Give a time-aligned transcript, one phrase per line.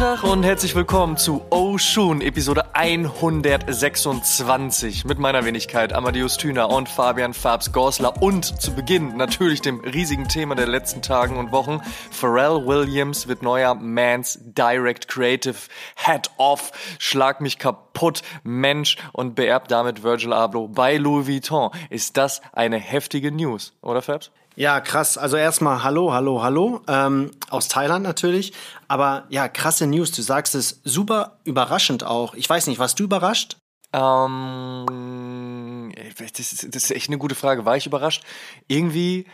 [0.00, 7.34] Tag und herzlich willkommen zu Oshun, Episode 126 mit meiner Wenigkeit Amadeus Thüner und Fabian
[7.34, 11.82] Fabs Gorsler und zu Beginn natürlich dem riesigen Thema der letzten Tagen und Wochen.
[12.10, 15.58] Pharrell Williams wird neuer Mans Direct Creative
[15.96, 21.72] Head of Schlag mich kaputt Mensch und beerbt damit Virgil Abloh bei Louis Vuitton.
[21.90, 24.30] Ist das eine heftige News, oder Fabs?
[24.56, 25.16] Ja, krass.
[25.16, 26.82] Also erstmal Hallo, Hallo, Hallo.
[26.88, 28.52] Ähm, aus Thailand natürlich.
[28.88, 30.12] Aber ja, krasse News.
[30.12, 32.34] Du sagst es super überraschend auch.
[32.34, 33.56] Ich weiß nicht, warst du überrascht?
[33.92, 37.64] Ähm, das, ist, das ist echt eine gute Frage.
[37.64, 38.22] War ich überrascht?
[38.68, 39.26] Irgendwie,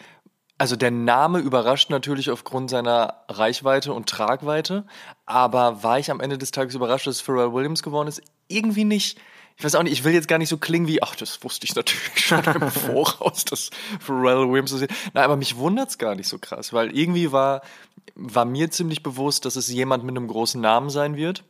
[0.59, 4.87] also der Name überrascht natürlich aufgrund seiner Reichweite und Tragweite.
[5.25, 8.23] Aber war ich am Ende des Tages überrascht, dass Pharrell Williams geworden ist?
[8.49, 9.19] Irgendwie nicht
[9.59, 11.65] ich weiß auch nicht, ich will jetzt gar nicht so klingen wie, ach, das wusste
[11.65, 14.91] ich natürlich schon im Voraus, dass Pharrell Williams so sieht.
[15.15, 17.63] Nein, aber mich wundert's gar nicht so krass, weil irgendwie war,
[18.15, 21.43] war mir ziemlich bewusst, dass es jemand mit einem großen Namen sein wird.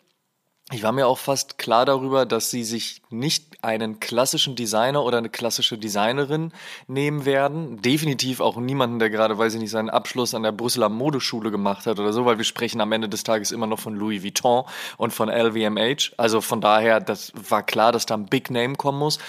[0.72, 5.19] Ich war mir auch fast klar darüber, dass sie sich nicht einen klassischen Designer oder
[5.19, 6.53] eine klassische Designerin
[6.89, 7.81] nehmen werden.
[7.83, 11.87] Definitiv auch niemanden, der gerade, weiß ich nicht, seinen Abschluss an der Brüsseler Modeschule gemacht
[11.87, 14.64] hat oder so, weil wir sprechen am Ende des Tages immer noch von Louis Vuitton
[14.97, 16.14] und von LVMH.
[16.17, 19.20] Also von daher, das war klar, dass da ein Big Name kommen muss.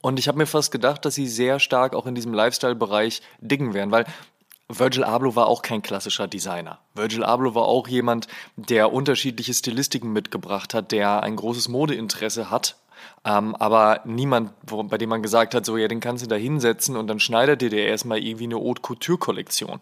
[0.00, 3.74] Und ich habe mir fast gedacht, dass sie sehr stark auch in diesem Lifestyle-Bereich diggen
[3.74, 4.06] werden, weil
[4.78, 6.78] Virgil Abloh war auch kein klassischer Designer.
[6.94, 12.76] Virgil Abloh war auch jemand, der unterschiedliche Stilistiken mitgebracht hat, der ein großes Modeinteresse hat.
[13.24, 16.36] Ähm, aber niemand, wo, bei dem man gesagt hat, so, ja, den kannst du da
[16.36, 19.80] hinsetzen und dann schneidet dir der erstmal irgendwie eine Haute Couture Kollektion.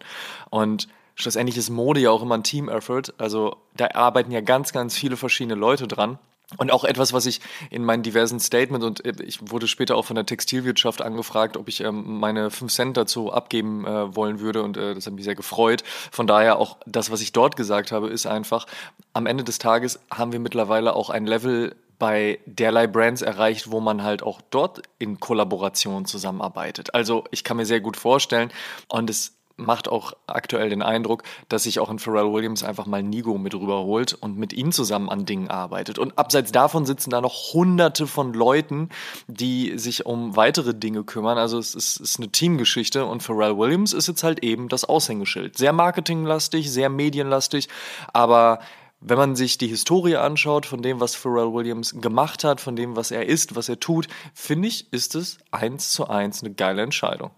[0.49, 3.13] Und schlussendlich ist Mode ja auch immer ein Team-Effort.
[3.17, 6.17] Also da arbeiten ja ganz, ganz viele verschiedene Leute dran.
[6.57, 10.05] Und auch etwas, was ich in meinen diversen Statements und äh, ich wurde später auch
[10.05, 14.63] von der Textilwirtschaft angefragt, ob ich ähm, meine 5 Cent dazu abgeben äh, wollen würde
[14.63, 15.83] und äh, das hat mich sehr gefreut.
[16.11, 18.65] Von daher auch das, was ich dort gesagt habe, ist einfach,
[19.13, 23.81] am Ende des Tages haben wir mittlerweile auch ein Level bei derlei Brands erreicht, wo
[23.81, 26.95] man halt auch dort in Kollaboration zusammenarbeitet.
[26.95, 28.51] Also ich kann mir sehr gut vorstellen
[28.87, 33.03] und es macht auch aktuell den Eindruck, dass sich auch in Pharrell Williams einfach mal
[33.03, 35.99] Nigo mit rüberholt und mit ihm zusammen an Dingen arbeitet.
[35.99, 38.89] Und abseits davon sitzen da noch hunderte von Leuten,
[39.27, 41.37] die sich um weitere Dinge kümmern.
[41.37, 45.57] Also es ist, ist eine Teamgeschichte und Pharrell Williams ist jetzt halt eben das Aushängeschild.
[45.57, 47.67] Sehr marketinglastig, sehr medienlastig,
[48.13, 48.59] aber
[49.01, 52.95] wenn man sich die Historie anschaut von dem, was Pharrell Williams gemacht hat, von dem,
[52.95, 56.81] was er ist, was er tut, finde ich, ist es eins zu eins eine geile
[56.81, 57.31] Entscheidung.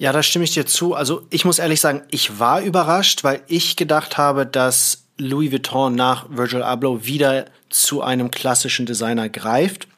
[0.00, 0.94] Ja, da stimme ich dir zu.
[0.94, 5.94] Also ich muss ehrlich sagen, ich war überrascht, weil ich gedacht habe, dass Louis Vuitton
[5.94, 9.88] nach Virgil Abloh wieder zu einem klassischen Designer greift.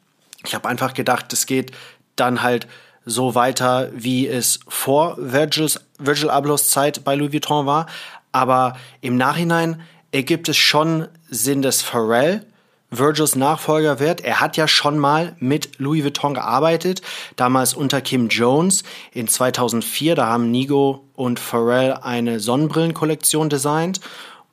[0.44, 1.70] Ich habe einfach gedacht, es geht
[2.16, 2.66] dann halt
[3.04, 7.86] so weiter, wie es vor Virgils, Virgil Ablohs Zeit bei Louis Vuitton war.
[8.32, 12.44] Aber im Nachhinein ergibt es schon Sinn, dass Pharrell
[12.92, 14.20] Virgils Nachfolger wird.
[14.20, 17.00] Er hat ja schon mal mit Louis Vuitton gearbeitet,
[17.36, 18.84] damals unter Kim Jones.
[19.12, 24.00] In 2004, da haben Nigo und Pharrell eine Sonnenbrillenkollektion designt.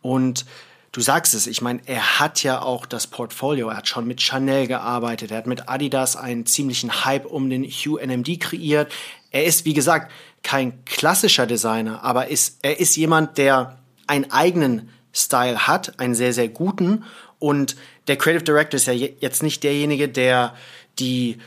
[0.01, 0.45] Und
[0.93, 3.69] du sagst es, ich meine, er hat ja auch das Portfolio.
[3.69, 5.31] Er hat schon mit Chanel gearbeitet.
[5.31, 8.91] Er hat mit Adidas einen ziemlichen Hype um den Hue NMD kreiert.
[9.31, 10.11] Er ist, wie gesagt,
[10.43, 13.77] kein klassischer Designer, aber ist, er ist jemand, der
[14.07, 17.03] einen eigenen Style hat, einen sehr, sehr guten.
[17.39, 17.75] Und
[18.09, 20.53] der Creative Director ist ja jetzt nicht derjenige, der
[20.99, 21.37] die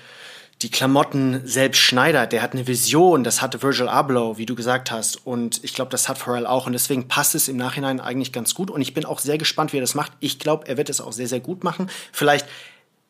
[0.62, 4.92] die Klamotten selbst schneidert, der hat eine Vision, das hatte Virgil Abloh, wie du gesagt
[4.92, 8.32] hast, und ich glaube, das hat Pharrell auch, und deswegen passt es im Nachhinein eigentlich
[8.32, 10.12] ganz gut, und ich bin auch sehr gespannt, wie er das macht.
[10.20, 11.90] Ich glaube, er wird es auch sehr, sehr gut machen.
[12.12, 12.46] Vielleicht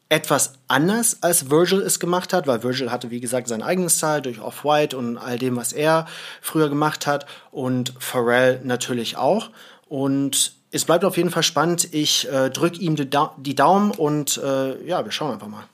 [0.09, 4.23] etwas anders, als Virgil es gemacht hat, weil Virgil hatte, wie gesagt, seinen eigenen Style
[4.23, 6.07] durch Off-White und all dem, was er
[6.41, 9.51] früher gemacht hat, und Pharrell natürlich auch.
[9.89, 11.93] Und es bleibt auf jeden Fall spannend.
[11.93, 15.65] Ich äh, drücke ihm die, da die, Daumen und äh, ja, wir schauen einfach mal.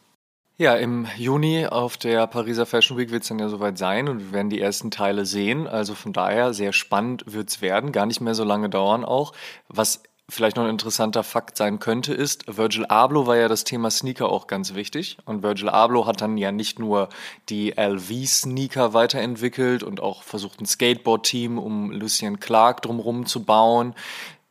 [0.57, 4.19] Ja, im Juni auf der Pariser Fashion Week wird es dann ja soweit sein und
[4.19, 5.69] wir werden die ersten Teile sehen.
[5.69, 9.33] Also von daher sehr spannend wird es werden, gar nicht mehr so lange dauern auch.
[9.69, 13.89] Was vielleicht noch ein interessanter Fakt sein könnte, ist, Virgil Abloh war ja das Thema
[13.91, 15.17] Sneaker auch ganz wichtig.
[15.25, 17.09] Und Virgil Abloh hat dann ja nicht nur
[17.49, 23.95] die LV-Sneaker weiterentwickelt und auch versucht, ein Skateboard-Team um Lucien Clark drumherum zu bauen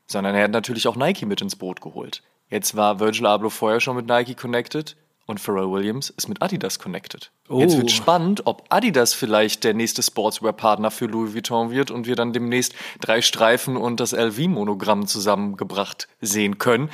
[0.07, 2.23] sondern er hat natürlich auch Nike mit ins Boot geholt.
[2.49, 4.95] Jetzt war Virgil Abloh vorher schon mit Nike connected
[5.27, 7.31] und Pharrell Williams ist mit Adidas connected.
[7.49, 7.59] Oh.
[7.59, 12.15] Jetzt wird spannend, ob Adidas vielleicht der nächste Sportswear-Partner für Louis Vuitton wird und wir
[12.15, 16.89] dann demnächst drei Streifen und das LV-Monogramm zusammengebracht sehen können.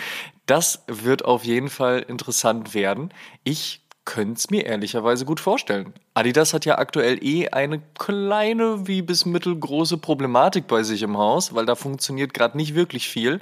[0.47, 3.13] Das wird auf jeden Fall interessant werden.
[3.43, 5.93] Ich könnte es mir ehrlicherweise gut vorstellen.
[6.13, 11.55] Adidas hat ja aktuell eh eine kleine wie bis mittelgroße Problematik bei sich im Haus,
[11.55, 13.39] weil da funktioniert gerade nicht wirklich viel.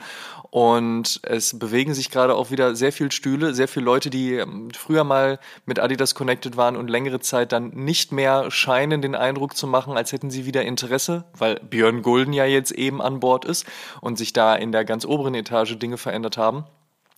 [0.51, 4.69] Und es bewegen sich gerade auch wieder sehr viel Stühle, sehr viele Leute, die ähm,
[4.71, 9.55] früher mal mit Adidas connected waren und längere Zeit dann nicht mehr scheinen den Eindruck
[9.55, 13.45] zu machen, als hätten sie wieder Interesse, weil Björn Gulden ja jetzt eben an Bord
[13.45, 13.65] ist
[14.01, 16.65] und sich da in der ganz oberen Etage Dinge verändert haben.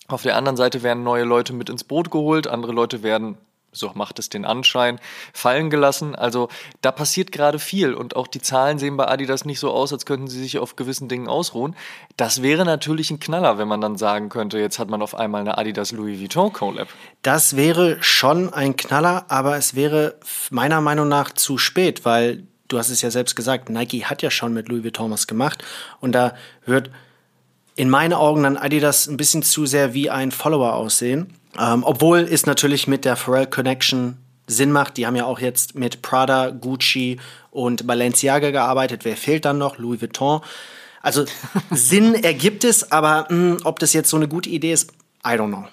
[0.08, 3.38] Auf der anderen Seite werden neue Leute mit ins Boot geholt, andere Leute werden
[3.74, 5.00] so macht es den Anschein,
[5.34, 6.16] fallen gelassen.
[6.16, 6.50] Also
[6.82, 10.06] da passiert gerade viel und auch die Zahlen sehen bei Adidas nicht so aus, als
[10.06, 11.76] könnten sie sich auf gewissen Dingen ausruhen.
[12.16, 15.42] Das wäre natürlich ein Knaller, wenn man dann sagen könnte, jetzt hat man auf einmal
[15.42, 16.88] eine Adidas Louis Vuitton Collab.
[17.22, 20.16] Das wäre schon ein Knaller, aber es wäre
[20.50, 24.32] meiner Meinung nach zu spät, weil du hast es ja selbst gesagt, Nike hat ja
[24.32, 25.64] schon mit Louis Vuitton was gemacht
[26.00, 26.34] und da
[26.66, 26.92] wird
[27.76, 31.34] in meinen Augen dann Adidas ein bisschen zu sehr wie ein Follower aussehen.
[31.60, 34.18] Ähm, obwohl es natürlich mit der Pharrell Connection
[34.48, 34.98] Sinn macht.
[34.98, 37.20] Die haben ja auch jetzt mit Prada, Gucci
[37.52, 39.06] und Balenciaga gearbeitet.
[39.06, 39.78] Wer fehlt dann noch?
[39.78, 40.42] Louis Vuitton.
[41.02, 41.26] Also
[41.72, 44.92] Sinn ergibt es, aber mh, hm, ob das jetzt so eine gute Idee ist,
[45.26, 45.66] I don't know.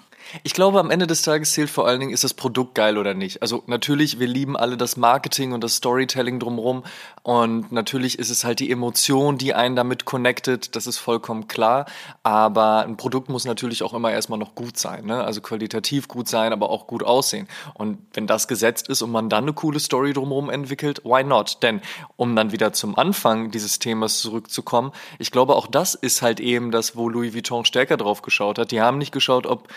[0.43, 3.15] Ich glaube, am Ende des Tages zählt vor allen Dingen, ist das Produkt geil oder
[3.15, 3.43] nicht.
[3.43, 6.85] Also natürlich, wir lieben alle das Marketing und das Storytelling drumherum.
[7.23, 10.77] Und natürlich ist es halt die Emotion, die einen damit connectet.
[10.77, 11.87] Das ist vollkommen klar.
[12.23, 15.06] Aber ein Produkt muss natürlich auch immer erstmal noch gut sein.
[15.06, 15.23] Ne?
[15.23, 17.49] Also qualitativ gut sein, aber auch gut aussehen.
[17.75, 21.59] Und wenn das gesetzt ist und man dann eine coole Story drumherum entwickelt, why not?
[21.62, 21.81] Denn
[22.17, 26.71] um dann wieder zum Anfang dieses Themas zurückzukommen, ich glaube, auch das ist halt eben
[26.71, 28.71] das, wo Louis Vuitton stärker drauf geschaut hat.
[28.71, 29.69] Die haben nicht geschaut, ob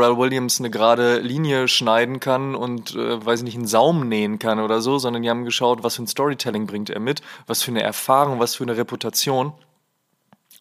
[0.00, 4.38] Pharrell Williams eine gerade Linie schneiden kann und, äh, weiß ich nicht, einen Saum nähen
[4.38, 7.62] kann oder so, sondern die haben geschaut, was für ein Storytelling bringt er mit, was
[7.62, 9.52] für eine Erfahrung, was für eine Reputation.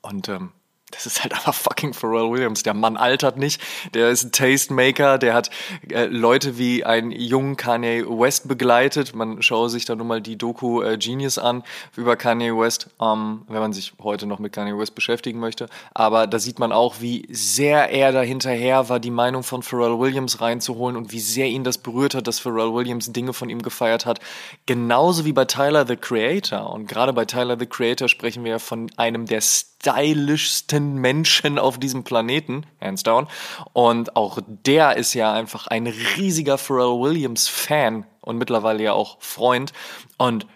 [0.02, 0.52] Und ähm,
[0.92, 2.64] das ist halt einfach fucking Pharrell Williams.
[2.64, 3.62] Der Mann altert nicht.
[3.94, 5.18] Der ist ein Tastemaker.
[5.18, 5.50] Der hat
[5.90, 9.14] äh, Leute wie einen jungen Kanye West begleitet.
[9.14, 11.64] Man schaue sich da nur mal die Doku äh, Genius an
[11.96, 15.68] über Kanye West, ähm, wenn man sich heute noch mit Kanye West beschäftigen möchte.
[15.94, 20.00] Aber da sieht man auch, wie sehr er da hinterher war, die Meinung von Pharrell
[20.00, 23.62] Williams reinzuholen und wie sehr ihn das berührt hat, dass Pharrell Williams Dinge von ihm
[23.62, 24.20] gefeiert hat.
[24.66, 26.72] Genauso wie bei Tyler the Creator.
[26.72, 32.04] Und gerade bei Tyler the Creator sprechen wir von einem der stylischsten Menschen auf diesem
[32.04, 33.28] Planeten, hands down.
[33.74, 39.18] Und auch der ist ja einfach ein riesiger Pharrell Williams Fan und mittlerweile ja auch
[39.20, 39.74] Freund.
[40.18, 40.48] Und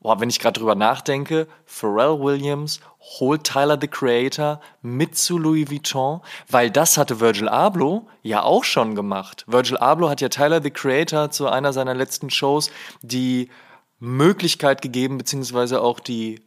[0.00, 2.80] boah, wenn ich gerade drüber nachdenke, Pharrell Williams
[3.20, 8.64] holt Tyler the Creator mit zu Louis Vuitton, weil das hatte Virgil Abloh ja auch
[8.64, 9.44] schon gemacht.
[9.46, 12.70] Virgil Abloh hat ja Tyler the Creator zu einer seiner letzten Shows
[13.02, 13.50] die
[13.98, 16.42] Möglichkeit gegeben, beziehungsweise auch die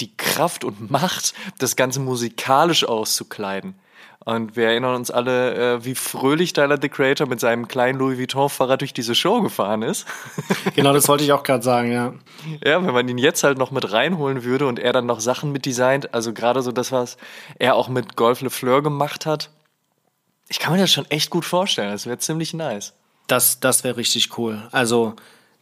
[0.00, 3.74] die Kraft und Macht, das Ganze musikalisch auszukleiden.
[4.26, 8.18] Und wir erinnern uns alle, äh, wie fröhlich Tyler the Creator mit seinem kleinen Louis
[8.18, 10.04] Vuitton-Fahrrad durch diese Show gefahren ist.
[10.74, 12.12] Genau, das wollte ich auch gerade sagen, ja.
[12.64, 15.52] Ja, wenn man ihn jetzt halt noch mit reinholen würde und er dann noch Sachen
[15.52, 17.16] mitdesignt, also gerade so das, was
[17.58, 19.50] er auch mit Golf Le Fleur gemacht hat,
[20.48, 21.92] ich kann mir das schon echt gut vorstellen.
[21.92, 22.94] Das wäre ziemlich nice.
[23.28, 24.68] Das, das wäre richtig cool.
[24.72, 25.14] Also,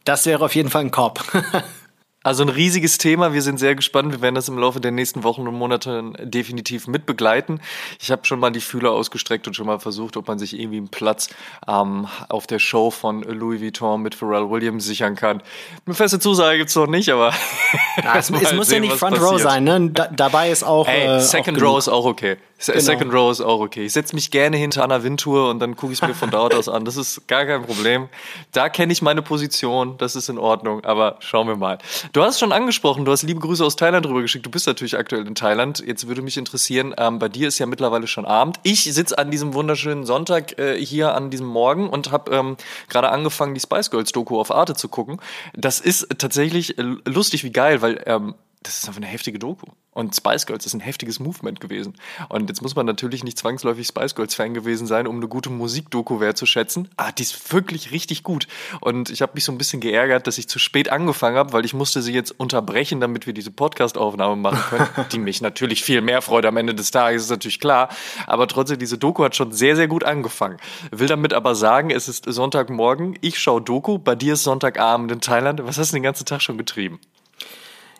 [0.03, 1.23] das wäre auf jeden Fall ein Korb.
[2.25, 3.33] Also ein riesiges Thema.
[3.33, 4.11] Wir sind sehr gespannt.
[4.11, 7.61] Wir werden das im Laufe der nächsten Wochen und Monate definitiv mitbegleiten.
[8.01, 10.77] Ich habe schon mal die Fühler ausgestreckt und schon mal versucht, ob man sich irgendwie
[10.77, 11.29] einen Platz
[11.67, 15.43] ähm, auf der Show von Louis Vuitton mit Pharrell Williams sichern kann.
[15.85, 17.31] Eine feste Zusage gibt's noch nicht, aber
[18.03, 19.31] ja, es, es muss sehen, ja nicht Front passiert.
[19.31, 19.63] Row sein.
[19.63, 19.91] Ne?
[19.91, 20.87] Da, dabei ist auch.
[20.87, 22.37] Hey, äh, Second auch Row ist auch okay.
[22.65, 22.79] Genau.
[22.79, 23.85] Second Row ist auch okay.
[23.85, 26.55] Ich setze mich gerne hinter Anna Wintour und dann gucke ich es mir von dort
[26.55, 26.85] aus an.
[26.85, 28.07] Das ist gar kein Problem.
[28.53, 29.97] Da kenne ich meine Position.
[29.97, 30.83] Das ist in Ordnung.
[30.85, 31.77] Aber schauen wir mal.
[32.15, 34.45] Du hast schon angesprochen, du hast liebe Grüße aus Thailand rüber geschickt.
[34.45, 35.83] Du bist natürlich aktuell in Thailand.
[35.85, 38.57] Jetzt würde mich interessieren, ähm, bei dir ist ja mittlerweile schon Abend.
[38.63, 42.55] Ich sitze an diesem wunderschönen Sonntag äh, hier an diesem Morgen und habe ähm,
[42.87, 45.19] gerade angefangen, die Spice Girls Doku auf Arte zu gucken.
[45.55, 49.67] Das ist tatsächlich lustig wie geil, weil ähm, das ist einfach eine heftige Doku.
[49.91, 51.93] Und Spice Girls ist ein heftiges Movement gewesen.
[52.27, 55.49] Und jetzt muss man natürlich nicht zwangsläufig Spice Girls Fan gewesen sein, um eine gute
[55.49, 56.89] Musikdoku wertzuschätzen.
[56.97, 58.47] Ah, die ist wirklich richtig gut.
[58.81, 61.63] Und ich habe mich so ein bisschen geärgert, dass ich zu spät angefangen habe, weil
[61.63, 66.01] ich musste sie jetzt unterbrechen, damit wir diese Podcast-Aufnahme machen können, die mich natürlich viel
[66.01, 67.89] mehr freut am Ende des Tages, ist natürlich klar.
[68.27, 70.57] Aber trotzdem, diese Doku hat schon sehr, sehr gut angefangen.
[70.91, 75.21] Will damit aber sagen, es ist Sonntagmorgen, ich schaue Doku, bei dir ist Sonntagabend in
[75.21, 75.65] Thailand.
[75.65, 76.99] Was hast du den ganzen Tag schon getrieben?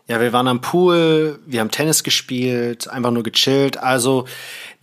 [0.07, 3.77] Ja, wir waren am Pool, wir haben Tennis gespielt, einfach nur gechillt.
[3.77, 4.25] Also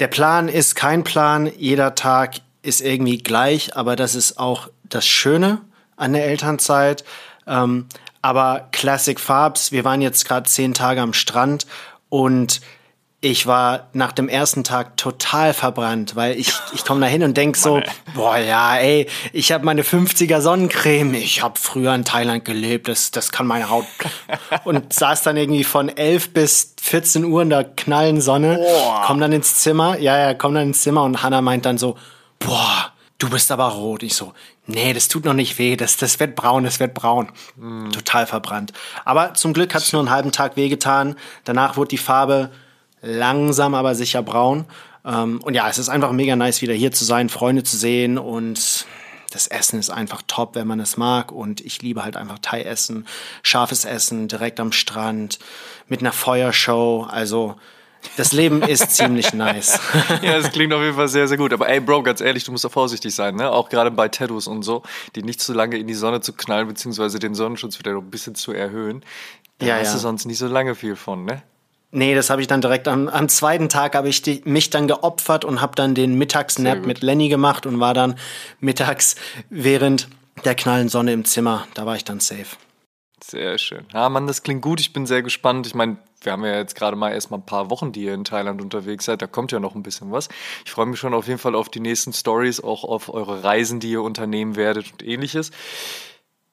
[0.00, 5.06] der Plan ist kein Plan, jeder Tag ist irgendwie gleich, aber das ist auch das
[5.06, 5.60] Schöne
[5.96, 7.04] an der Elternzeit.
[7.46, 7.86] Ähm,
[8.20, 11.66] aber Classic Farbs, wir waren jetzt gerade zehn Tage am Strand
[12.08, 12.60] und
[13.24, 17.36] ich war nach dem ersten Tag total verbrannt, weil ich, ich komme da hin und
[17.36, 17.80] denk so,
[18.14, 23.12] boah, ja, ey, ich habe meine 50er Sonnencreme, ich habe früher in Thailand gelebt, das,
[23.12, 23.86] das kann meine Haut.
[24.64, 29.04] Und saß dann irgendwie von 11 bis 14 Uhr in der knallen Sonne, boah.
[29.06, 31.96] komm dann ins Zimmer, ja, ja, komm dann ins Zimmer und Hannah meint dann so,
[32.40, 34.02] boah, du bist aber rot.
[34.02, 34.32] Ich so,
[34.66, 37.30] nee, das tut noch nicht weh, das, das wird braun, das wird braun.
[37.56, 37.90] Mm.
[37.90, 38.72] Total verbrannt.
[39.04, 41.14] Aber zum Glück hat es nur einen halben Tag wehgetan.
[41.44, 42.50] Danach wurde die Farbe
[43.02, 44.64] langsam aber sicher braun.
[45.04, 48.18] Ähm, und ja, es ist einfach mega nice, wieder hier zu sein, Freunde zu sehen
[48.18, 48.86] und
[49.30, 51.32] das Essen ist einfach top, wenn man es mag.
[51.32, 53.06] Und ich liebe halt einfach Thai-Essen,
[53.42, 55.38] scharfes Essen, direkt am Strand,
[55.88, 57.06] mit einer Feuershow.
[57.10, 57.56] Also
[58.16, 59.80] das Leben ist ziemlich nice.
[60.22, 61.52] ja, das klingt auf jeden Fall sehr, sehr gut.
[61.52, 63.50] Aber ey, Bro, ganz ehrlich, du musst auch vorsichtig sein, ne?
[63.50, 64.82] Auch gerade bei Tattoos und so,
[65.16, 68.34] die nicht zu lange in die Sonne zu knallen, beziehungsweise den Sonnenschutz wieder ein bisschen
[68.34, 69.04] zu erhöhen.
[69.58, 69.92] Da ja, hast ja.
[69.94, 71.42] du sonst nicht so lange viel von, ne?
[71.94, 74.88] Nee, das habe ich dann direkt am, am zweiten Tag habe ich die, mich dann
[74.88, 78.16] geopfert und habe dann den Mittagsnap mit Lenny gemacht und war dann
[78.60, 79.14] mittags
[79.50, 80.08] während
[80.46, 81.66] der knallen Sonne im Zimmer.
[81.74, 82.56] Da war ich dann safe.
[83.22, 83.84] Sehr schön.
[83.92, 84.80] Ja, Mann, das klingt gut.
[84.80, 85.66] Ich bin sehr gespannt.
[85.66, 88.14] Ich meine, wir haben ja jetzt gerade mal erst mal ein paar Wochen, die ihr
[88.14, 89.20] in Thailand unterwegs seid.
[89.20, 90.28] Da kommt ja noch ein bisschen was.
[90.64, 93.80] Ich freue mich schon auf jeden Fall auf die nächsten Stories, auch auf eure Reisen,
[93.80, 95.50] die ihr unternehmen werdet und ähnliches.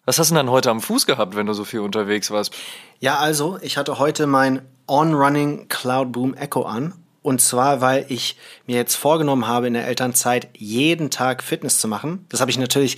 [0.09, 2.51] Was hast du denn dann heute am Fuß gehabt, wenn du so viel unterwegs warst?
[2.99, 6.95] Ja, also, ich hatte heute mein On-Running Cloud Boom Echo an.
[7.21, 8.35] Und zwar, weil ich
[8.65, 12.25] mir jetzt vorgenommen habe, in der Elternzeit jeden Tag Fitness zu machen.
[12.29, 12.97] Das habe ich natürlich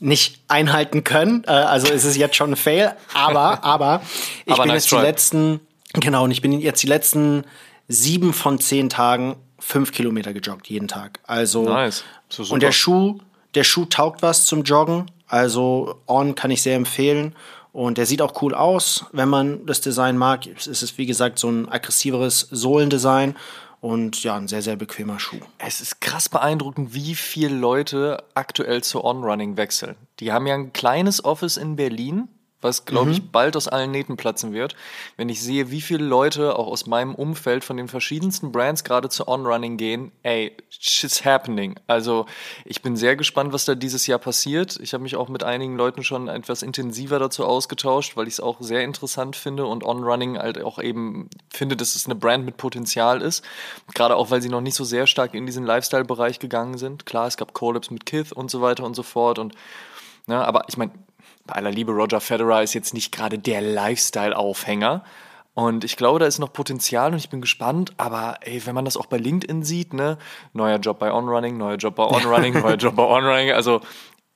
[0.00, 1.44] nicht einhalten können.
[1.46, 2.96] Äh, also ist es jetzt schon ein Fail.
[3.14, 4.02] Aber, aber
[4.44, 4.96] ich aber bin nice jetzt try.
[4.98, 5.60] die letzten,
[5.92, 7.44] genau, und ich bin jetzt die letzten
[7.86, 11.20] sieben von zehn Tagen fünf Kilometer gejoggt, jeden Tag.
[11.22, 12.02] Also, nice.
[12.28, 13.20] So und der Schuh,
[13.54, 15.10] der Schuh taugt was zum Joggen.
[15.26, 17.34] Also, On kann ich sehr empfehlen.
[17.72, 20.46] Und der sieht auch cool aus, wenn man das Design mag.
[20.46, 23.36] Es ist, wie gesagt, so ein aggressiveres Sohlendesign
[23.80, 25.38] und ja, ein sehr, sehr bequemer Schuh.
[25.58, 29.96] Es ist krass beeindruckend, wie viele Leute aktuell zu On-Running wechseln.
[30.18, 32.28] Die haben ja ein kleines Office in Berlin
[32.60, 33.30] was, glaube ich, mhm.
[33.30, 34.74] bald aus allen Nähten platzen wird.
[35.16, 39.08] Wenn ich sehe, wie viele Leute auch aus meinem Umfeld von den verschiedensten Brands gerade
[39.08, 41.76] zu On-Running gehen, ey, shit's happening.
[41.86, 42.26] Also
[42.64, 44.78] ich bin sehr gespannt, was da dieses Jahr passiert.
[44.82, 48.40] Ich habe mich auch mit einigen Leuten schon etwas intensiver dazu ausgetauscht, weil ich es
[48.40, 52.56] auch sehr interessant finde und On-Running halt auch eben finde, dass es eine Brand mit
[52.56, 53.44] Potenzial ist.
[53.94, 57.06] Gerade auch, weil sie noch nicht so sehr stark in diesen Lifestyle-Bereich gegangen sind.
[57.06, 59.54] Klar, es gab Collabs mit Kith und so weiter und so fort und
[60.28, 60.92] Ne, aber ich meine,
[61.48, 65.04] bei aller Liebe, Roger Federer ist jetzt nicht gerade der Lifestyle-Aufhänger.
[65.54, 67.92] Und ich glaube, da ist noch Potenzial und ich bin gespannt.
[67.96, 70.16] Aber ey, wenn man das auch bei LinkedIn sieht, ne,
[70.52, 73.80] neuer Job bei OnRunning, neuer Job bei OnRunning, neuer Job bei OnRunning, also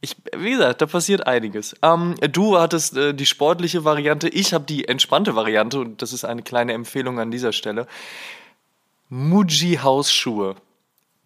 [0.00, 1.76] ich, wie gesagt, da passiert einiges.
[1.81, 6.25] Ähm, du hattest äh, die sportliche Variante, ich habe die entspannte Variante und das ist
[6.25, 7.87] eine kleine Empfehlung an dieser Stelle.
[9.09, 10.57] Muji Hausschuhe.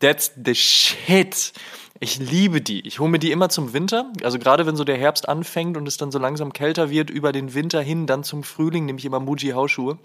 [0.00, 1.52] That's the shit.
[2.00, 2.86] Ich liebe die.
[2.86, 4.12] Ich hole mir die immer zum Winter.
[4.22, 7.32] Also gerade wenn so der Herbst anfängt und es dann so langsam kälter wird, über
[7.32, 9.98] den Winter hin, dann zum Frühling, nehme ich immer Muji Hausschuhe.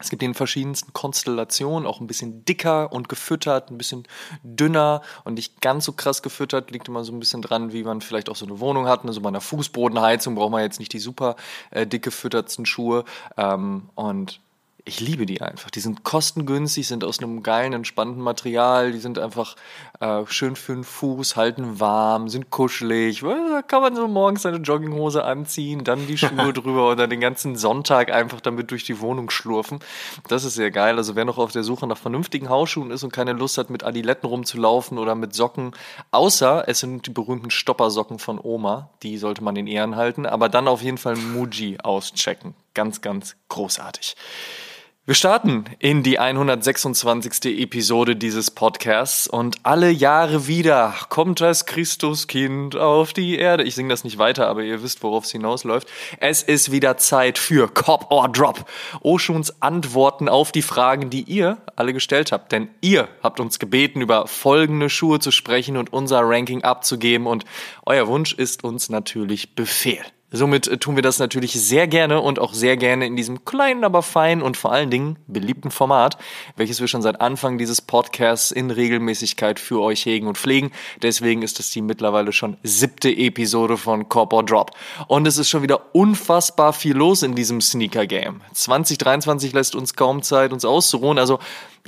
[0.00, 4.08] Es gibt in verschiedensten Konstellationen, auch ein bisschen dicker und gefüttert, ein bisschen
[4.42, 6.72] dünner und nicht ganz so krass gefüttert.
[6.72, 9.04] Liegt immer so ein bisschen dran, wie man vielleicht auch so eine Wohnung hat.
[9.04, 11.36] Also bei einer Fußbodenheizung braucht man jetzt nicht die super
[11.70, 13.04] äh, dick gefüttertsten Schuhe.
[13.36, 14.40] Ähm, und
[14.86, 15.70] ich liebe die einfach.
[15.70, 19.56] Die sind kostengünstig, sind aus einem geilen, entspannten Material, die sind einfach
[20.00, 23.22] äh, schön für den Fuß, halten warm, sind kuschelig.
[23.22, 27.56] Da kann man so morgens seine Jogginghose anziehen, dann die Schuhe drüber oder den ganzen
[27.56, 29.78] Sonntag einfach damit durch die Wohnung schlurfen.
[30.28, 30.98] Das ist sehr geil.
[30.98, 33.84] Also wer noch auf der Suche nach vernünftigen Hausschuhen ist und keine Lust hat, mit
[33.84, 35.72] Adiletten rumzulaufen oder mit Socken,
[36.10, 40.50] außer es sind die berühmten Stoppersocken von Oma, die sollte man in Ehren halten, aber
[40.50, 42.54] dann auf jeden Fall Muji auschecken.
[42.74, 44.16] Ganz, ganz großartig.
[45.06, 47.60] Wir starten in die 126.
[47.60, 53.64] Episode dieses Podcasts und alle Jahre wieder kommt das Christuskind auf die Erde.
[53.64, 55.88] Ich singe das nicht weiter, aber ihr wisst, worauf es hinausläuft.
[56.20, 58.64] Es ist wieder Zeit für Cop or Drop.
[59.02, 62.50] Oshuns Antworten auf die Fragen, die ihr alle gestellt habt.
[62.50, 67.44] Denn ihr habt uns gebeten, über folgende Schuhe zu sprechen und unser Ranking abzugeben und
[67.84, 70.00] euer Wunsch ist uns natürlich Befehl.
[70.36, 73.84] Somit äh, tun wir das natürlich sehr gerne und auch sehr gerne in diesem kleinen,
[73.84, 76.18] aber feinen und vor allen Dingen beliebten Format,
[76.56, 80.72] welches wir schon seit Anfang dieses Podcasts in Regelmäßigkeit für euch hegen und pflegen.
[81.00, 84.72] Deswegen ist es die mittlerweile schon siebte Episode von Corp or Drop.
[85.06, 88.40] Und es ist schon wieder unfassbar viel los in diesem Sneaker-Game.
[88.52, 91.20] 2023 lässt uns kaum Zeit, uns auszuruhen.
[91.20, 91.38] Also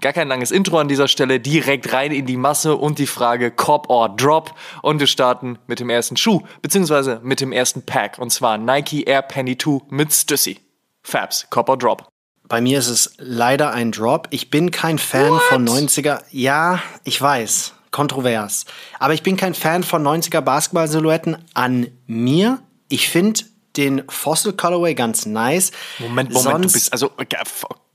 [0.02, 3.50] Gar kein langes Intro an dieser Stelle, direkt rein in die Masse und die Frage
[3.50, 4.54] Cop or Drop.
[4.82, 8.18] Und wir starten mit dem ersten Schuh, beziehungsweise mit dem ersten Pack.
[8.18, 10.60] Und zwar Nike Air Penny 2 mit Stussy.
[11.02, 12.08] Fabs, Cop or Drop.
[12.46, 14.28] Bei mir ist es leider ein Drop.
[14.30, 15.42] Ich bin kein Fan What?
[15.42, 16.20] von 90er.
[16.30, 17.72] Ja, ich weiß.
[17.90, 18.66] Kontrovers.
[18.98, 22.58] Aber ich bin kein Fan von 90er Basketball-Silhouetten an mir.
[22.88, 23.40] Ich finde
[23.76, 25.72] den Fossil Colorway ganz nice.
[25.98, 27.12] Moment, Moment, Sonst, du bist also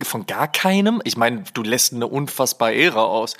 [0.03, 1.01] von gar keinem?
[1.03, 3.35] Ich meine, du lässt eine unfassbare Ära aus.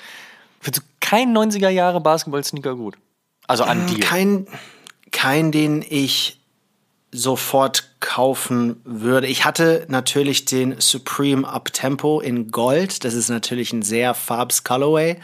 [0.60, 2.96] Findest du keinen 90er Jahre Basketball-Sneaker gut?
[3.48, 4.00] Also an dir.
[4.00, 4.46] kein,
[5.10, 6.38] kein, den ich
[7.10, 9.26] sofort kaufen würde.
[9.26, 13.04] Ich hatte natürlich den Supreme Uptempo in Gold.
[13.04, 15.18] Das ist natürlich ein sehr Farbs Colorway.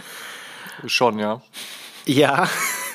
[0.86, 1.40] Schon, ja.
[2.04, 2.48] Ja.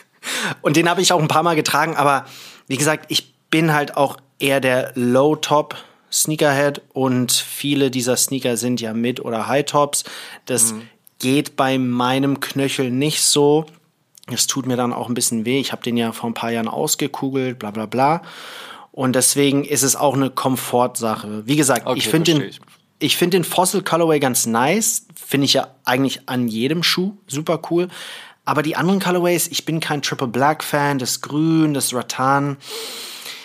[0.61, 2.25] Und den habe ich auch ein paar Mal getragen, aber
[2.67, 5.75] wie gesagt, ich bin halt auch eher der Low-Top
[6.11, 10.05] Sneakerhead und viele dieser Sneaker sind ja Mid- oder High-Tops.
[10.47, 10.73] Das
[11.19, 13.67] geht bei meinem Knöchel nicht so.
[14.25, 15.59] Es tut mir dann auch ein bisschen weh.
[15.59, 18.23] Ich habe den ja vor ein paar Jahren ausgekugelt, bla bla bla.
[18.91, 21.45] Und deswegen ist es auch eine Komfortsache.
[21.45, 22.51] Wie gesagt, Okay, ich finde den,
[22.97, 25.05] ich finde den Fossil Colorway ganz nice.
[25.13, 27.87] Finde ich ja eigentlich an jedem Schuh super cool.
[28.45, 30.97] Aber die anderen Colorways, ich bin kein Triple Black Fan.
[30.97, 32.57] Das Grün, das Rattan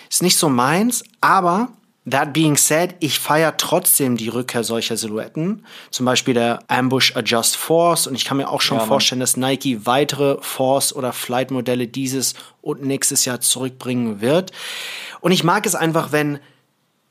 [0.09, 1.03] ist nicht so meins.
[1.21, 1.69] Aber
[2.09, 5.65] that being said, ich feiere trotzdem die Rückkehr solcher Silhouetten.
[5.91, 8.07] Zum Beispiel der Ambush Adjust Force.
[8.07, 11.87] Und ich kann mir auch schon Ja, vorstellen, dass Nike weitere Force oder Flight Modelle
[11.87, 14.51] dieses und nächstes Jahr zurückbringen wird.
[15.21, 16.39] Und ich mag es einfach, wenn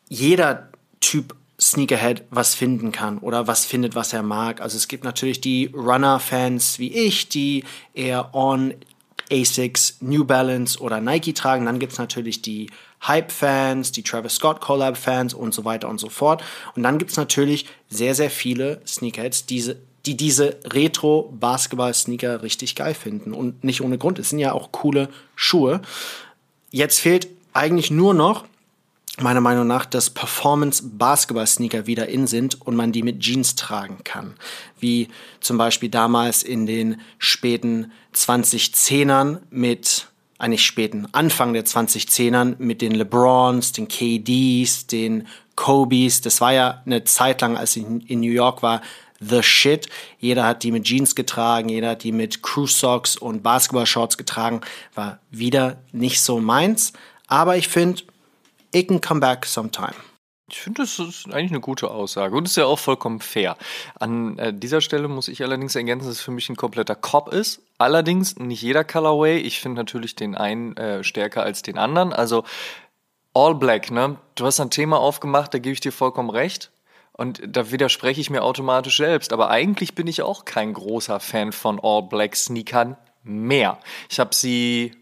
[0.09, 0.69] jeder
[1.01, 4.61] Typ Sneakerhead was finden kann oder was findet, was er mag.
[4.61, 7.65] Also es gibt natürlich die Runner-Fans wie ich, die
[7.95, 8.75] eher On,
[9.31, 11.67] Asics, New Balance oder Nike tragen.
[11.67, 12.71] Dann gibt's natürlich die
[13.07, 16.43] Hype-Fans, die Travis Scott Collab-Fans und so weiter und so fort.
[16.75, 19.77] Und dann gibt's natürlich sehr, sehr viele Sneakerheads, diese,
[20.07, 23.33] die diese Retro-Basketball-Sneaker richtig geil finden.
[23.33, 24.19] Und nicht ohne Grund.
[24.19, 25.81] Es sind ja auch coole Schuhe.
[26.71, 28.45] Jetzt fehlt eigentlich nur noch
[29.21, 34.35] meiner Meinung nach, dass Performance-Basketball-Sneaker wieder in sind und man die mit Jeans tragen kann.
[34.79, 35.09] Wie
[35.41, 40.08] zum Beispiel damals in den späten 2010ern mit,
[40.39, 46.21] eigentlich späten Anfang der 2010ern mit den LeBrons, den KDs, den Kobes.
[46.21, 48.81] Das war ja eine Zeit lang, als ich in New York war,
[49.21, 49.89] the shit.
[50.19, 54.61] Jeder hat die mit Jeans getragen, jeder hat die mit Crew Socks und Basketball-Shorts getragen.
[54.95, 56.93] War wieder nicht so meins.
[57.27, 58.03] Aber ich finde,
[58.73, 59.95] it can come back sometime.
[60.51, 63.57] Ich finde, das ist eigentlich eine gute Aussage und ist ja auch vollkommen fair.
[63.99, 67.33] An äh, dieser Stelle muss ich allerdings ergänzen, dass es für mich ein kompletter Cop
[67.33, 67.61] ist.
[67.77, 69.39] Allerdings nicht jeder Colorway.
[69.39, 72.15] Ich finde natürlich den einen äh, stärker als den anderen.
[72.15, 72.45] Also
[73.35, 74.17] All Black, ne?
[74.37, 76.71] Du hast ein Thema aufgemacht, da gebe ich dir vollkommen recht.
[77.13, 79.35] Und da widerspreche ich mir automatisch selbst.
[79.35, 83.79] Aber eigentlich bin ich auch kein großer Fan von All Black Sneakern mehr.
[84.09, 84.93] Ich habe sie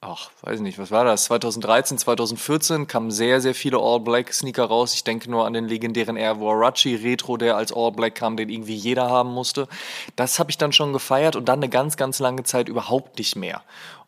[0.00, 1.24] ach, weiß nicht, was war das?
[1.24, 4.94] 2013, 2014 kamen sehr, sehr viele All-Black-Sneaker raus.
[4.94, 8.74] Ich denke nur an den legendären Air Warachi Retro, der als All-Black kam, den irgendwie
[8.74, 9.68] jeder haben musste.
[10.16, 13.36] Das habe ich dann schon gefeiert und dann eine ganz, ganz lange Zeit überhaupt nicht
[13.36, 13.62] mehr.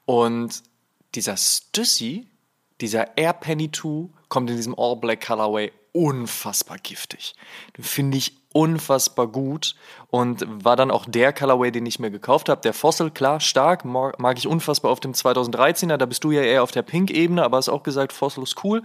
[0.07, 0.63] Und
[1.15, 2.27] dieser Stussy,
[2.81, 7.35] dieser Air Penny 2, kommt in diesem All-Black Colorway unfassbar giftig.
[7.79, 9.75] Finde ich unfassbar gut
[10.11, 12.61] und war dann auch der Colorway, den ich mir gekauft habe.
[12.61, 15.97] Der Fossil, klar, stark, mag, ich unfassbar auf dem 2013er.
[15.97, 18.83] Da bist du ja eher auf der Pink-Ebene, aber hast auch gesagt, Fossil ist cool.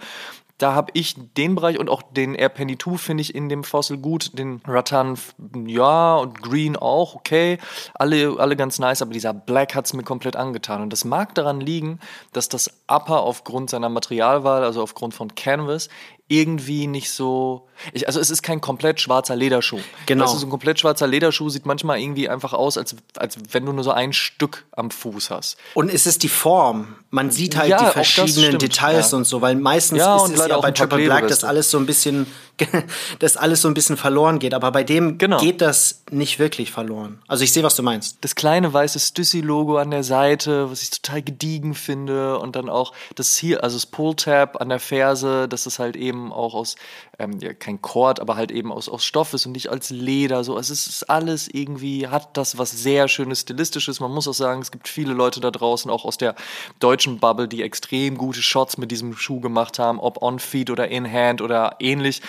[0.58, 3.64] Da habe ich den Bereich und auch den Air Penny 2 finde ich in dem
[3.64, 4.38] Fossil gut.
[4.38, 5.18] Den Rattan,
[5.66, 7.60] ja, und Green auch, okay.
[7.94, 10.82] Alle, alle ganz nice, aber dieser Black hat es mir komplett angetan.
[10.82, 12.00] Und das mag daran liegen,
[12.34, 15.90] dass das Upper aufgrund seiner Materialwahl, also aufgrund von Canvas,
[16.30, 17.68] irgendwie nicht so.
[17.94, 19.80] Ich, also es ist kein komplett schwarzer Lederschuh.
[20.08, 20.26] Genau.
[20.26, 23.66] Weißt du, so ein komplett schwarzer Lederschuh sieht manchmal irgendwie einfach aus, als, als wenn
[23.66, 25.58] du nur so ein Stück am Fuß hast.
[25.74, 26.96] Und es ist die Form.
[27.12, 29.18] Man sieht halt Ja, die verschiedenen Details ja.
[29.18, 31.78] und so, weil meistens Ja, ist es ja auch bei Triple Black, dass alles so
[31.78, 32.28] ein bisschen,
[33.20, 34.54] dass alles so ein bisschen verloren geht.
[34.54, 35.38] Aber bei dem Genau.
[35.40, 37.20] geht das nicht wirklich verloren.
[37.28, 38.18] Also ich sehe, was du meinst.
[38.22, 42.40] das kleine weiße Stussy-Logo an der Seite, was ich total gediegen finde.
[42.40, 46.32] Und dann auch das hier, also das Pull-Tab an der Ferse, dass es halt eben
[46.32, 46.76] auch aus,
[47.20, 50.44] ähm, ja, kein Kord, aber halt eben aus, aus Stoff ist und nicht als Leder.
[50.44, 54.00] So, also es ist alles irgendwie, hat das was sehr schönes Stilistisches.
[54.00, 56.36] Man muss auch sagen, es gibt viele Leute da draußen, auch aus der
[56.80, 61.42] deutschen Bubble, die extrem gute Shots mit diesem Schuh gemacht haben, ob on-feet oder in-hand
[61.42, 62.22] oder ähnlich.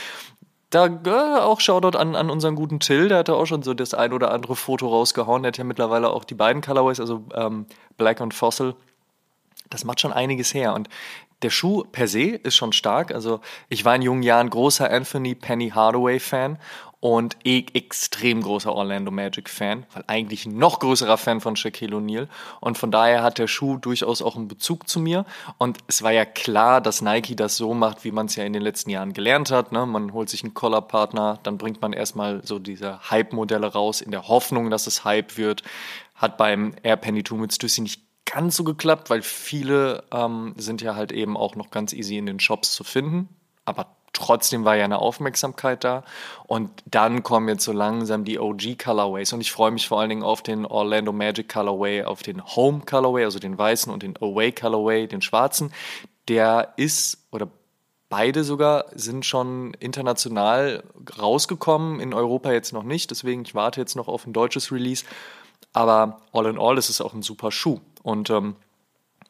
[0.71, 3.73] Da äh, auch Shoutout an, an unseren guten Till, der hat da auch schon so
[3.75, 5.43] das ein oder andere Foto rausgehauen.
[5.43, 7.67] Der hat ja mittlerweile auch die beiden Colorways, also ähm,
[7.97, 8.75] Black und Fossil.
[9.71, 10.75] Das macht schon einiges her.
[10.75, 10.89] Und
[11.43, 13.15] der Schuh per se ist schon stark.
[13.15, 16.59] Also ich war in jungen Jahren großer Anthony Penny Hardaway Fan
[17.01, 22.29] und eh extrem großer Orlando Magic Fan, weil eigentlich noch größerer Fan von Shaquille O'Neal
[22.61, 25.25] und von daher hat der Schuh durchaus auch einen Bezug zu mir
[25.59, 28.53] und es war ja klar, dass Nike das so macht, wie man es ja in
[28.53, 29.73] den letzten Jahren gelernt hat.
[29.73, 29.87] Ne?
[29.87, 34.29] Man holt sich einen Collar-Partner, dann bringt man erstmal so diese Hype-Modelle raus in der
[34.29, 35.63] Hoffnung, dass es Hype wird.
[36.15, 40.83] Hat beim Air Penny 2 mit Stussy nicht ganz so geklappt, weil viele ähm, sind
[40.83, 43.29] ja halt eben auch noch ganz easy in den Shops zu finden.
[43.65, 46.05] Aber trotzdem war ja eine Aufmerksamkeit da.
[46.47, 49.33] Und dann kommen jetzt so langsam die OG Colorways.
[49.33, 52.83] Und ich freue mich vor allen Dingen auf den Orlando Magic Colorway, auf den Home
[52.89, 55.73] Colorway, also den weißen und den Away Colorway, den schwarzen.
[56.29, 57.49] Der ist oder
[58.11, 60.83] Beide sogar sind schon international
[61.19, 65.05] rausgekommen, in Europa jetzt noch nicht, deswegen ich warte jetzt noch auf ein deutsches Release.
[65.75, 67.81] Aber all in all ist auch ein super Schuh.
[68.03, 68.57] Und ähm,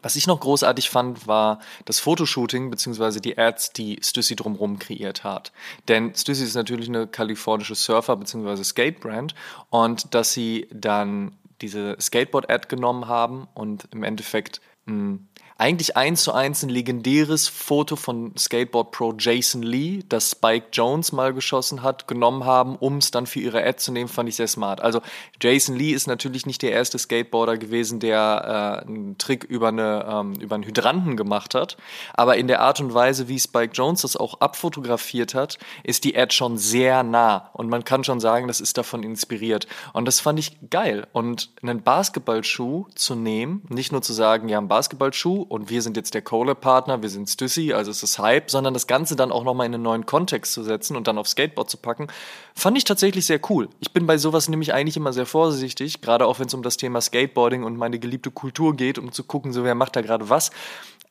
[0.02, 3.20] was ich noch großartig fand, war das Fotoshooting bzw.
[3.20, 5.52] die Ads, die Stussy drumherum kreiert hat.
[5.88, 8.62] Denn Stussy ist natürlich eine kalifornische Surfer- bzw.
[8.62, 9.34] Skate-Brand
[9.70, 15.28] und dass sie dann diese Skateboard-Ad genommen haben und im Endeffekt mh, hm,
[15.60, 21.10] eigentlich eins zu eins ein legendäres Foto von Skateboard Pro Jason Lee, das Spike Jones
[21.10, 24.36] mal geschossen hat, genommen haben, um es dann für ihre Ad zu nehmen, fand ich
[24.36, 24.80] sehr smart.
[24.80, 25.02] Also
[25.42, 30.06] Jason Lee ist natürlich nicht der erste Skateboarder gewesen, der äh, einen Trick über, eine,
[30.08, 31.76] ähm, über einen Hydranten gemacht hat,
[32.14, 36.16] aber in der Art und Weise, wie Spike Jones das auch abfotografiert hat, ist die
[36.16, 39.66] Ad schon sehr nah und man kann schon sagen, das ist davon inspiriert.
[39.92, 41.08] Und das fand ich geil.
[41.12, 45.96] Und einen Basketballschuh zu nehmen, nicht nur zu sagen, ja, ein Basketballschuh und wir sind
[45.96, 49.44] jetzt der Kohler-Partner, wir sind Stussy, also es ist Hype, sondern das Ganze dann auch
[49.44, 52.08] nochmal in einen neuen Kontext zu setzen und dann auf Skateboard zu packen,
[52.54, 53.68] fand ich tatsächlich sehr cool.
[53.80, 56.76] Ich bin bei sowas nämlich eigentlich immer sehr vorsichtig, gerade auch wenn es um das
[56.76, 60.28] Thema Skateboarding und meine geliebte Kultur geht, um zu gucken, so wer macht da gerade
[60.28, 60.50] was.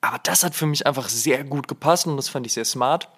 [0.01, 3.09] Aber das hat für mich einfach sehr gut gepasst und das fand ich sehr smart.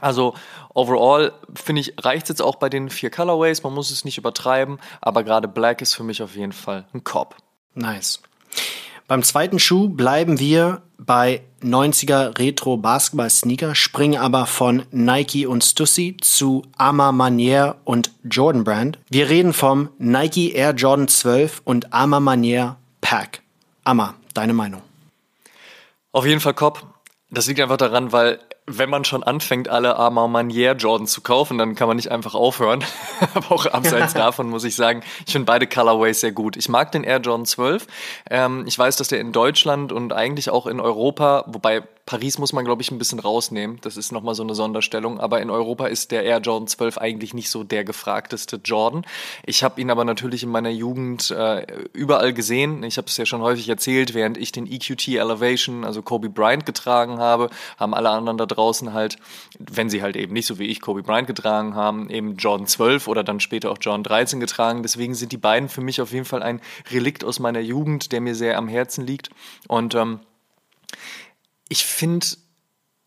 [0.00, 0.34] Also
[0.74, 4.18] overall finde ich, reicht es jetzt auch bei den vier Colorways, man muss es nicht
[4.18, 7.36] übertreiben, aber gerade Black ist für mich auf jeden Fall ein Cop.
[7.74, 8.20] Nice.
[9.06, 15.62] Beim zweiten Schuh bleiben wir bei 90er Retro Basketball Sneaker, springen aber von Nike und
[15.62, 18.98] Stussy zu Ama Manier und Jordan Brand.
[19.10, 23.42] Wir reden vom Nike Air Jordan 12 und Ama Manier Pack.
[23.84, 24.80] Ama, deine Meinung?
[26.12, 26.82] Auf jeden Fall Cop.
[27.30, 31.58] Das liegt einfach daran, weil wenn man schon anfängt, alle Armand Manier Jordan zu kaufen,
[31.58, 32.82] dann kann man nicht einfach aufhören.
[33.34, 36.56] Aber auch abseits davon muss ich sagen, ich finde beide Colorways sehr gut.
[36.56, 37.86] Ich mag den Air Jordan 12.
[38.30, 42.52] Ähm, ich weiß, dass der in Deutschland und eigentlich auch in Europa, wobei Paris muss
[42.52, 43.78] man, glaube ich, ein bisschen rausnehmen.
[43.80, 45.18] Das ist nochmal so eine Sonderstellung.
[45.20, 49.06] Aber in Europa ist der Air Jordan 12 eigentlich nicht so der gefragteste Jordan.
[49.46, 52.82] Ich habe ihn aber natürlich in meiner Jugend äh, überall gesehen.
[52.82, 56.66] Ich habe es ja schon häufig erzählt, während ich den EQT Elevation, also Kobe Bryant,
[56.66, 59.16] getragen habe, haben alle anderen da draußen halt,
[59.58, 63.08] wenn sie halt eben nicht so wie ich Kobe Bryant getragen haben, eben Jordan 12
[63.08, 64.82] oder dann später auch Jordan 13 getragen.
[64.82, 68.20] Deswegen sind die beiden für mich auf jeden Fall ein Relikt aus meiner Jugend, der
[68.20, 69.30] mir sehr am Herzen liegt.
[69.68, 70.20] Und ähm,
[71.68, 72.26] ich finde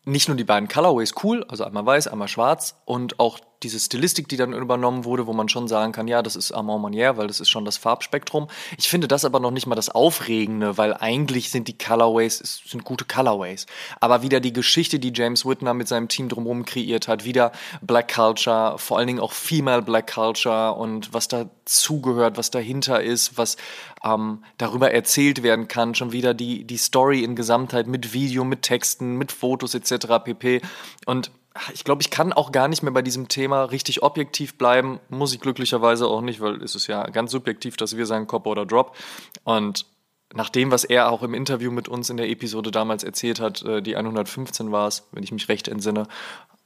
[0.04, 4.28] nicht nur die beiden Colorways cool, also einmal weiß, einmal schwarz und auch diese Stilistik,
[4.28, 7.26] die dann übernommen wurde, wo man schon sagen kann, ja, das ist Armand Manier, weil
[7.26, 8.48] das ist schon das Farbspektrum.
[8.76, 12.84] Ich finde das aber noch nicht mal das Aufregende, weil eigentlich sind die Colorways, sind
[12.84, 13.66] gute Colorways.
[14.00, 18.14] Aber wieder die Geschichte, die James Whitner mit seinem Team drumherum kreiert hat, wieder Black
[18.14, 23.56] Culture, vor allen Dingen auch Female Black Culture und was dazugehört, was dahinter ist, was
[24.04, 28.62] ähm, darüber erzählt werden kann, schon wieder die, die Story in Gesamtheit mit Video, mit
[28.62, 30.06] Texten, mit Fotos etc.
[30.24, 30.60] pp.
[31.06, 31.30] Und
[31.72, 35.00] ich glaube, ich kann auch gar nicht mehr bei diesem Thema richtig objektiv bleiben.
[35.08, 38.46] Muss ich glücklicherweise auch nicht, weil es ist ja ganz subjektiv, dass wir sagen Cop
[38.46, 38.96] oder Drop.
[39.44, 39.86] Und
[40.34, 43.62] nach dem, was er auch im Interview mit uns in der Episode damals erzählt hat,
[43.62, 46.06] äh, die 115 war es, wenn ich mich recht entsinne,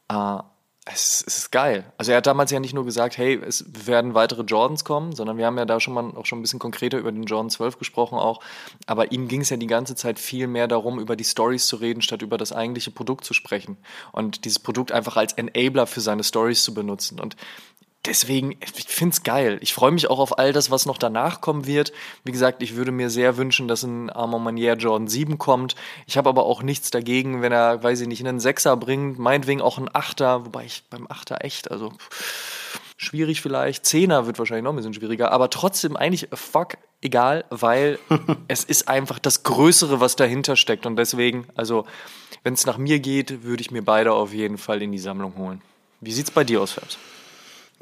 [0.09, 0.39] äh,
[0.85, 1.85] es, ist geil.
[1.97, 5.39] Also er hat damals ja nicht nur gesagt, hey, es werden weitere Jordans kommen, sondern
[5.39, 7.79] wir haben ja da schon mal auch schon ein bisschen konkreter über den Jordan 12
[7.79, 8.41] gesprochen auch.
[8.87, 11.77] Aber ihm ging es ja die ganze Zeit viel mehr darum, über die Stories zu
[11.77, 13.77] reden, statt über das eigentliche Produkt zu sprechen.
[14.11, 17.21] Und dieses Produkt einfach als Enabler für seine Stories zu benutzen.
[17.21, 17.37] Und
[18.07, 19.59] deswegen, ich finde es geil.
[19.61, 21.93] Ich freue mich auch auf all das, was noch danach kommen wird.
[22.25, 25.75] Wie gesagt, ich würde mir sehr wünschen, dass ein Armand Manier Jordan 7 kommt.
[26.07, 29.61] Ich habe aber auch nichts dagegen, wenn er, weiß ich nicht, einen Sechser bringt, meinetwegen
[29.61, 31.93] auch einen Achter, wobei ich beim Achter echt, also
[32.97, 33.87] schwierig vielleicht.
[33.87, 37.99] Zehner wird wahrscheinlich noch ein bisschen schwieriger, aber trotzdem eigentlich fuck egal, weil
[38.49, 40.87] es ist einfach das Größere, was dahinter steckt.
[40.87, 41.87] Und deswegen, also,
[42.43, 45.37] wenn es nach mir geht, würde ich mir beide auf jeden Fall in die Sammlung
[45.37, 45.61] holen.
[46.01, 46.99] Wie sieht's bei dir aus, Fabs?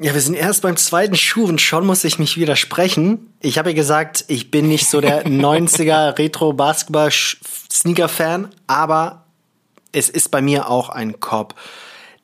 [0.03, 3.35] Ja, wir sind erst beim zweiten Schuh und schon muss ich mich widersprechen.
[3.39, 9.25] Ich habe ja gesagt, ich bin nicht so der 90er Retro Basketball Sneaker Fan, aber
[9.91, 11.53] es ist bei mir auch ein Korb.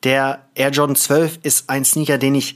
[0.03, 2.55] Der Air Jordan 12 ist ein Sneaker, den ich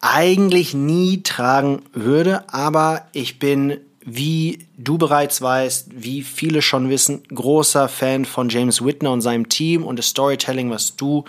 [0.00, 7.22] eigentlich nie tragen würde, aber ich bin, wie du bereits weißt, wie viele schon wissen,
[7.28, 11.26] großer Fan von James Whitner und seinem Team und das Storytelling, was du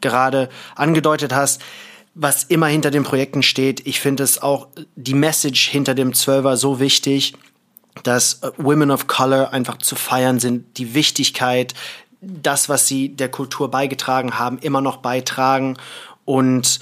[0.00, 1.60] gerade angedeutet hast
[2.14, 3.86] was immer hinter den Projekten steht.
[3.86, 7.34] Ich finde es auch die Message hinter dem Zwölfer so wichtig,
[8.02, 11.74] dass äh, Women of Color einfach zu feiern sind, die Wichtigkeit,
[12.20, 15.76] das, was sie der Kultur beigetragen haben, immer noch beitragen.
[16.24, 16.80] Und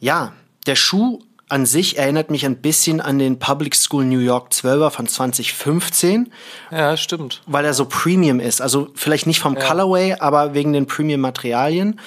[0.00, 0.32] ja,
[0.66, 4.90] der Schuh an sich erinnert mich ein bisschen an den Public School New York 12er
[4.90, 6.30] von 2015.
[6.70, 7.42] Ja, stimmt.
[7.46, 8.60] Weil er so Premium ist.
[8.60, 9.60] Also vielleicht nicht vom ja.
[9.60, 12.00] Colorway, aber wegen den Premium-Materialien.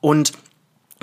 [0.00, 0.32] Und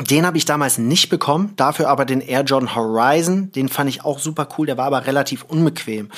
[0.10, 4.04] den habe ich damals nicht bekommen, dafür aber den Air Jordan Horizon, den fand ich
[4.06, 6.10] auch super cool, der war aber relativ unbequem.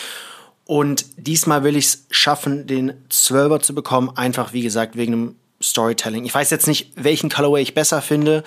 [0.65, 5.35] Und diesmal will ich es schaffen, den 12er zu bekommen, einfach wie gesagt wegen dem
[5.61, 6.25] Storytelling.
[6.25, 8.43] Ich weiß jetzt nicht, welchen Colorway ich besser finde.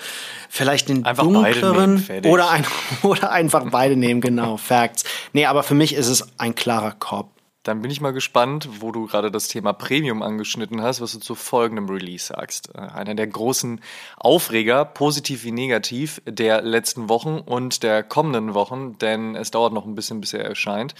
[0.49, 2.65] Vielleicht den einfach dunkleren oder, ein,
[3.03, 5.03] oder einfach beide nehmen, genau, Facts.
[5.33, 7.29] Nee, aber für mich ist es ein klarer Korb.
[7.67, 11.19] Dann bin ich mal gespannt, wo du gerade das Thema Premium angeschnitten hast, was du
[11.19, 12.69] zu folgendem Release sagst.
[12.73, 13.81] Äh, einer der großen
[14.15, 19.85] Aufreger, positiv wie negativ, der letzten Wochen und der kommenden Wochen, denn es dauert noch
[19.85, 20.95] ein bisschen, bis er erscheint.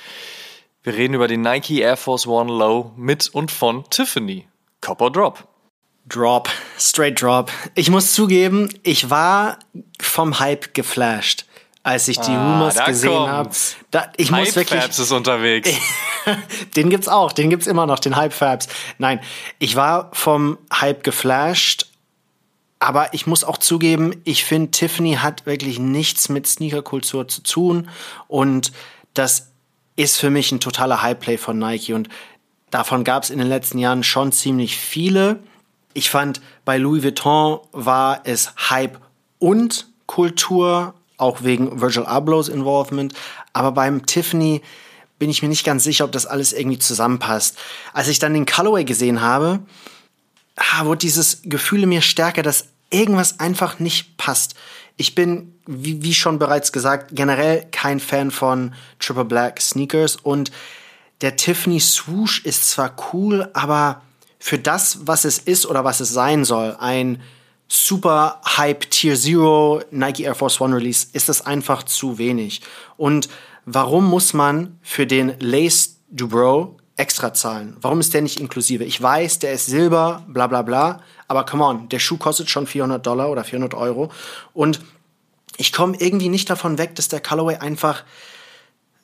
[0.84, 4.46] Wir reden über den Nike Air Force One Low mit und von Tiffany.
[4.82, 5.48] Copper Drop.
[6.06, 7.50] Drop, straight drop.
[7.76, 9.60] Ich muss zugeben, ich war
[10.02, 11.46] vom Hype geflasht
[11.88, 13.50] als ich die ah, Rumors gesehen habe.
[14.18, 14.82] Ich Hype muss wirklich.
[14.82, 15.70] Fabs ist unterwegs.
[16.76, 18.68] den gibt's auch, den gibt's immer noch, den Hype Fabs.
[18.98, 19.22] Nein,
[19.58, 21.88] ich war vom Hype geflasht,
[22.80, 27.90] aber ich muss auch zugeben, ich finde, Tiffany hat wirklich nichts mit Sneakerkultur zu tun
[28.28, 28.74] und
[29.14, 29.48] das
[29.96, 32.10] ist für mich ein totaler Hype-Play von Nike und
[32.70, 35.40] davon gab es in den letzten Jahren schon ziemlich viele.
[35.94, 39.00] Ich fand, bei Louis Vuitton war es Hype
[39.40, 43.14] und Kultur auch wegen Virgil Ablohs Involvement.
[43.54, 44.62] Aber beim Tiffany
[45.20, 47.58] bin ich mir nicht ganz sicher, ob das alles irgendwie zusammenpasst.
[47.94, 49.60] Als ich dann den Colorway gesehen habe,
[50.56, 54.56] ah, wurde dieses Gefühl mir stärker, dass irgendwas einfach nicht passt.
[54.96, 60.52] Ich bin, wie, wie schon bereits gesagt, generell kein Fan von Triple Black Sneakers und
[61.22, 64.02] der Tiffany Swoosh ist zwar cool, aber
[64.40, 67.22] für das, was es ist oder was es sein soll, ein
[67.68, 72.62] super Hype Tier Zero Nike Air Force One Release ist das einfach zu wenig.
[72.96, 73.30] Und
[73.66, 77.78] warum muss man für den Lace Dubrow extra zahlen?
[77.82, 78.84] Warum ist der nicht inklusive?
[78.84, 82.68] Ich weiß, der ist Silber, bla bla bla, aber come on, der Schuh kostet schon
[82.68, 84.12] 400 Dollar oder 400 Euro
[84.54, 84.80] und
[85.58, 88.04] ich komme irgendwie nicht davon weg, dass der Colorway einfach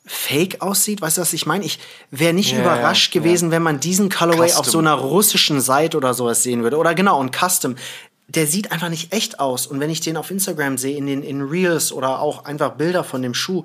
[0.06, 1.00] fake aussieht.
[1.00, 1.64] Weißt du, was ich meine?
[1.64, 1.78] Ich
[2.10, 3.52] wäre nicht yeah, überrascht gewesen, yeah.
[3.52, 4.60] wenn man diesen Colorway Custom.
[4.60, 6.76] auf so einer russischen Seite oder sowas sehen würde.
[6.76, 7.76] Oder genau, ein Custom
[8.28, 9.66] der sieht einfach nicht echt aus.
[9.66, 13.04] Und wenn ich den auf Instagram sehe, in den in Reels oder auch einfach Bilder
[13.04, 13.64] von dem Schuh,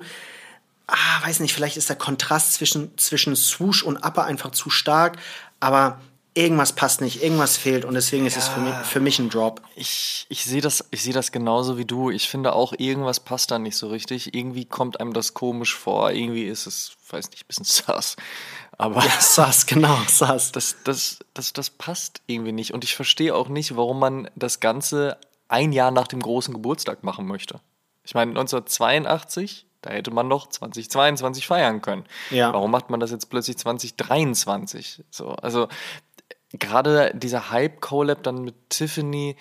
[0.86, 5.18] ah, weiß nicht, vielleicht ist der Kontrast zwischen, zwischen Swoosh und Upper einfach zu stark,
[5.60, 6.00] aber
[6.40, 9.30] irgendwas passt nicht, irgendwas fehlt und deswegen ist ja, es für mich, für mich ein
[9.30, 9.62] Drop.
[9.76, 12.10] Ich, ich sehe das, seh das genauso wie du.
[12.10, 14.34] Ich finde auch, irgendwas passt da nicht so richtig.
[14.34, 16.10] Irgendwie kommt einem das komisch vor.
[16.10, 18.16] Irgendwie ist es, weiß nicht, ein bisschen sass.
[18.78, 20.52] Aber ja, sass, genau, sass.
[20.52, 22.72] Das, das, das, das passt irgendwie nicht.
[22.72, 27.04] Und ich verstehe auch nicht, warum man das Ganze ein Jahr nach dem großen Geburtstag
[27.04, 27.60] machen möchte.
[28.04, 32.04] Ich meine, 1982, da hätte man noch 2022 feiern können.
[32.30, 32.52] Ja.
[32.52, 35.04] Warum macht man das jetzt plötzlich 2023?
[35.10, 35.68] So, also
[36.52, 39.36] gerade dieser Hype-Collab dann mit Tiffany.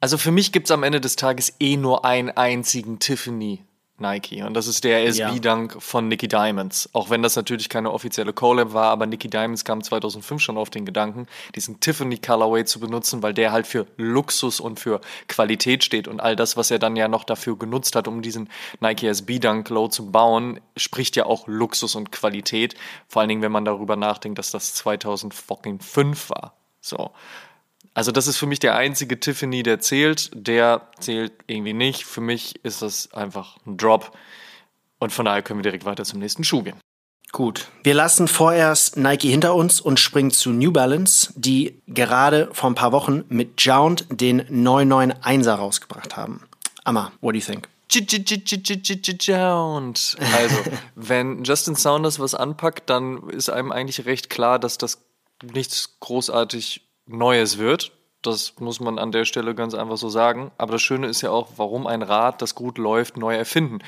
[0.00, 3.64] Also für mich gibt es am Ende des Tages eh nur einen einzigen Tiffany
[3.98, 4.42] Nike.
[4.42, 5.80] Und das ist der SB-Dunk ja.
[5.80, 6.88] von Nicky Diamonds.
[6.92, 10.70] Auch wenn das natürlich keine offizielle Collab war, aber Nicky Diamonds kam 2005 schon auf
[10.70, 15.84] den Gedanken, diesen Tiffany Colorway zu benutzen, weil der halt für Luxus und für Qualität
[15.84, 16.08] steht.
[16.08, 19.68] Und all das, was er dann ja noch dafür genutzt hat, um diesen Nike SB-Dunk
[19.70, 22.74] Low zu bauen, spricht ja auch Luxus und Qualität.
[23.08, 26.54] Vor allen Dingen, wenn man darüber nachdenkt, dass das 2005 war.
[26.80, 27.10] So.
[27.96, 30.30] Also das ist für mich der einzige Tiffany, der zählt.
[30.34, 32.04] Der zählt irgendwie nicht.
[32.04, 34.14] Für mich ist das einfach ein Drop.
[34.98, 36.78] Und von daher können wir direkt weiter zum nächsten Schuh gehen.
[37.32, 42.68] Gut, wir lassen vorerst Nike hinter uns und springen zu New Balance, die gerade vor
[42.68, 46.42] ein paar Wochen mit Jound den 991er rausgebracht haben.
[46.84, 47.66] Amma, what do you think?
[49.22, 50.16] Jound.
[50.34, 50.56] Also,
[50.96, 55.02] wenn Justin Saunders was anpackt, dann ist einem eigentlich recht klar, dass das
[55.42, 57.92] nichts großartig Neues wird.
[58.22, 60.50] Das muss man an der Stelle ganz einfach so sagen.
[60.58, 63.78] Aber das Schöne ist ja auch, warum ein Rad, das gut läuft, neu erfinden.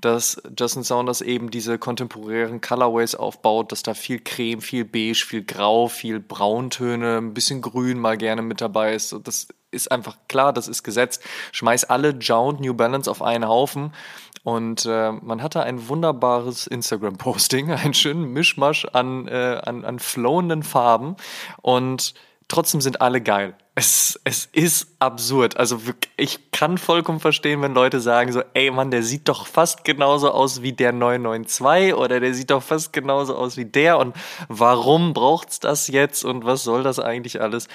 [0.00, 5.44] Dass Justin Saunders eben diese kontemporären Colorways aufbaut, dass da viel Creme, viel Beige, viel
[5.44, 9.16] Grau, viel Brauntöne, ein bisschen Grün mal gerne mit dabei ist.
[9.24, 11.22] Das ist einfach klar, das ist gesetzt.
[11.52, 13.94] Schmeiß alle Jound New Balance auf einen Haufen.
[14.42, 20.62] Und äh, man hatte ein wunderbares Instagram-Posting, einen schönen Mischmasch an, äh, an, an flowenden
[20.62, 21.16] Farben.
[21.62, 22.14] Und
[22.48, 23.54] trotzdem sind alle geil.
[23.74, 25.58] Es, es ist absurd.
[25.58, 25.78] Also
[26.16, 30.30] ich kann vollkommen verstehen, wenn Leute sagen so, ey Mann, der sieht doch fast genauso
[30.30, 34.16] aus wie der 992 oder der sieht doch fast genauso aus wie der und
[34.48, 37.68] warum braucht's das jetzt und was soll das eigentlich alles?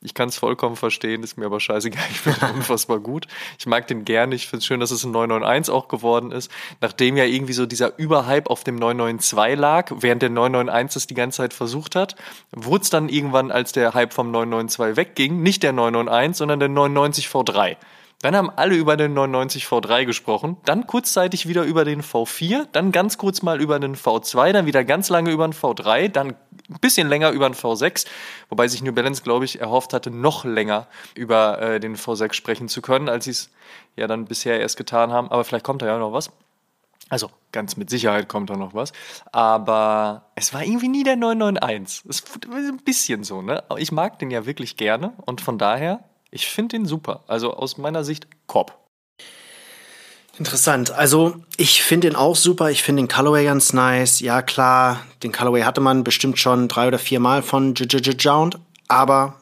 [0.00, 3.26] Ich kann es vollkommen verstehen, ist mir aber scheißegal, ich finde unfassbar gut.
[3.58, 6.52] Ich mag den gerne, ich finde es schön, dass es ein 991 auch geworden ist,
[6.80, 11.14] nachdem ja irgendwie so dieser Überhype auf dem 992 lag, während der 991 es die
[11.14, 12.14] ganze Zeit versucht hat,
[12.52, 16.68] wurde es dann irgendwann, als der Hype vom 992 wegging, nicht der 991, sondern der
[16.68, 17.76] 990 V3.
[18.20, 22.90] Dann haben alle über den 990 V3 gesprochen, dann kurzzeitig wieder über den V4, dann
[22.90, 26.34] ganz kurz mal über den V2, dann wieder ganz lange über den V3, dann
[26.68, 28.06] ein bisschen länger über den V6,
[28.48, 32.68] wobei sich New Balance, glaube ich, erhofft hatte, noch länger über äh, den V6 sprechen
[32.68, 33.50] zu können, als sie es
[33.94, 35.30] ja dann bisher erst getan haben.
[35.30, 36.32] Aber vielleicht kommt da ja noch was.
[37.08, 38.92] Also ganz mit Sicherheit kommt da noch was.
[39.32, 42.04] Aber es war irgendwie nie der 991.
[42.08, 43.62] Es ist ein bisschen so, ne?
[43.76, 47.24] Ich mag den ja wirklich gerne und von daher ich finde ihn super.
[47.26, 48.78] Also aus meiner Sicht Cop.
[50.38, 50.92] Interessant.
[50.92, 52.70] Also ich finde ihn auch super.
[52.70, 54.20] Ich finde den Colorway ganz nice.
[54.20, 59.34] Ja klar, den Colorway hatte man bestimmt schon drei oder vier Mal von Jound, aber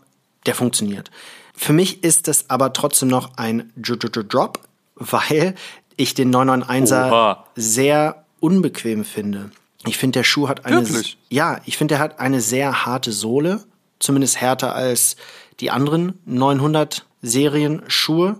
[0.46, 1.10] der funktioniert.
[1.54, 4.60] Für mich ist es aber trotzdem noch ein Drop,
[4.94, 5.54] weil
[5.96, 7.46] ich den 991er Oha.
[7.56, 9.50] sehr unbequem finde.
[9.86, 10.88] Ich finde, der Schuh hat eine.
[10.88, 11.18] Wirklich?
[11.28, 13.64] Ja, ich finde, der hat eine sehr harte Sohle.
[13.98, 15.16] Zumindest härter als
[15.60, 18.36] die anderen 900 Serien Schuhe.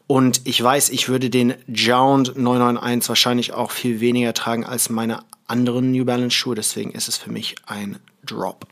[0.06, 5.24] Und ich weiß, ich würde den Jound 991 wahrscheinlich auch viel weniger tragen als meine
[5.48, 6.54] anderen New Balance Schuhe.
[6.54, 8.66] Deswegen ist es für mich ein Drop.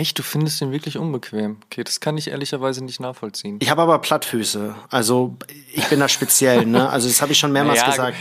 [0.00, 1.58] Echt, du findest den wirklich unbequem?
[1.66, 3.58] Okay, das kann ich ehrlicherweise nicht nachvollziehen.
[3.60, 4.74] Ich habe aber Plattfüße.
[4.88, 5.36] Also
[5.74, 6.88] ich bin da speziell, ne?
[6.88, 8.16] Also das habe ich schon mehrmals ja, gesagt.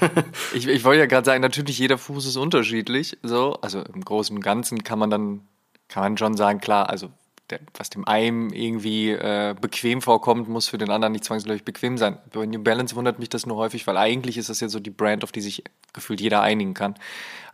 [0.54, 3.18] ich, ich wollte ja gerade sagen, natürlich jeder Fuß ist unterschiedlich.
[3.22, 5.42] So, also im Großen und Ganzen kann man dann
[5.88, 7.10] kann man schon sagen, klar, also
[7.50, 11.98] der, was dem einen irgendwie äh, bequem vorkommt, muss für den anderen nicht zwangsläufig bequem
[11.98, 12.16] sein.
[12.32, 14.90] Bei New Balance wundert mich das nur häufig, weil eigentlich ist das ja so die
[14.90, 15.62] Brand, auf die sich
[15.92, 16.94] gefühlt jeder einigen kann.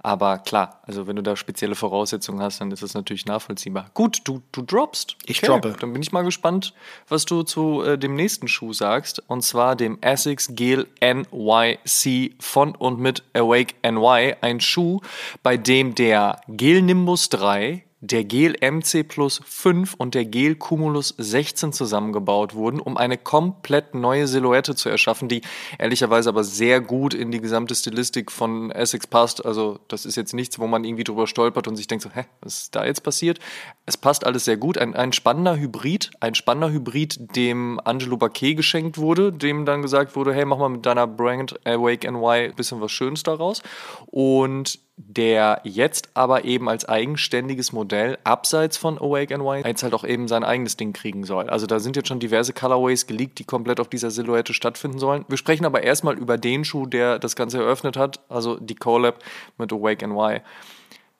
[0.04, 3.86] Aber klar, also wenn du da spezielle Voraussetzungen hast, dann ist das natürlich nachvollziehbar.
[3.94, 5.16] Gut, du, du droppst.
[5.24, 5.46] Ich okay.
[5.46, 5.76] droppe.
[5.80, 6.74] Dann bin ich mal gespannt,
[7.08, 9.22] was du zu äh, dem nächsten Schuh sagst.
[9.28, 14.34] Und zwar dem Essex Gel NYC von und mit Awake NY.
[14.42, 15.00] Ein Schuh,
[15.42, 21.14] bei dem der Gel Nimbus 3 der Gel MC Plus 5 und der Gel Cumulus
[21.16, 25.40] 16 zusammengebaut wurden, um eine komplett neue Silhouette zu erschaffen, die
[25.78, 29.44] ehrlicherweise aber sehr gut in die gesamte Stilistik von Essex passt.
[29.44, 32.24] Also das ist jetzt nichts, wo man irgendwie drüber stolpert und sich denkt so, hä,
[32.42, 33.38] was ist da jetzt passiert?
[33.86, 34.76] Es passt alles sehr gut.
[34.76, 40.14] Ein, ein spannender Hybrid, ein spannender Hybrid, dem Angelo Baquet geschenkt wurde, dem dann gesagt
[40.14, 43.62] wurde, hey, mach mal mit deiner Brand Awake NY ein bisschen was Schönes daraus.
[44.06, 50.04] Und der jetzt aber eben als eigenständiges Modell abseits von Awake NY jetzt halt auch
[50.04, 51.50] eben sein eigenes Ding kriegen soll.
[51.50, 55.24] Also da sind jetzt schon diverse Colorways geleakt, die komplett auf dieser Silhouette stattfinden sollen.
[55.28, 59.18] Wir sprechen aber erstmal über den Schuh, der das Ganze eröffnet hat, also die Collab
[59.58, 60.42] mit Awake NY.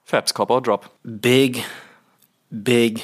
[0.05, 0.91] Fabs Cop or Drop.
[1.03, 1.65] Big,
[2.51, 3.03] big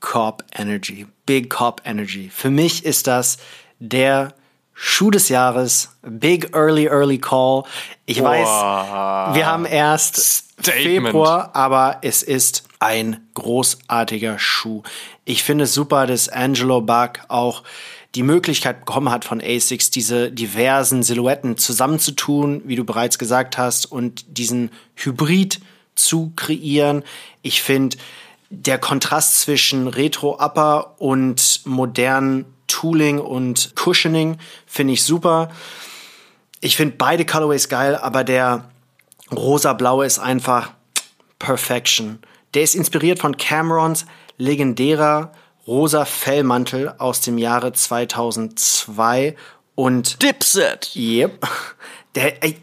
[0.00, 1.06] Cop Energy.
[1.26, 2.30] Big Cop Energy.
[2.30, 3.38] Für mich ist das
[3.78, 4.34] der
[4.80, 7.64] Schuh des Jahres, Big Early Early Call.
[8.06, 8.30] Ich Boah.
[8.30, 10.16] weiß, wir haben erst
[10.60, 11.06] Statement.
[11.06, 14.84] Februar, aber es ist ein großartiger Schuh.
[15.24, 17.64] Ich finde es super, dass Angelo Buck auch
[18.14, 23.84] die Möglichkeit bekommen hat von ASICS, diese diversen Silhouetten zusammenzutun, wie du bereits gesagt hast,
[23.84, 25.58] und diesen Hybrid
[25.96, 27.02] zu kreieren.
[27.42, 27.96] Ich finde,
[28.48, 35.50] der Kontrast zwischen Retro Upper und modernen Tooling und Cushioning finde ich super.
[36.60, 38.70] Ich finde beide Colorways geil, aber der
[39.34, 40.70] rosa-blaue ist einfach
[41.38, 42.20] Perfection.
[42.54, 44.06] Der ist inspiriert von Camerons
[44.38, 45.32] legendärer
[45.66, 49.36] rosa Fellmantel aus dem Jahre 2002
[49.74, 50.96] und Dipset.
[50.96, 51.46] Yep.
[52.14, 52.56] Der ey,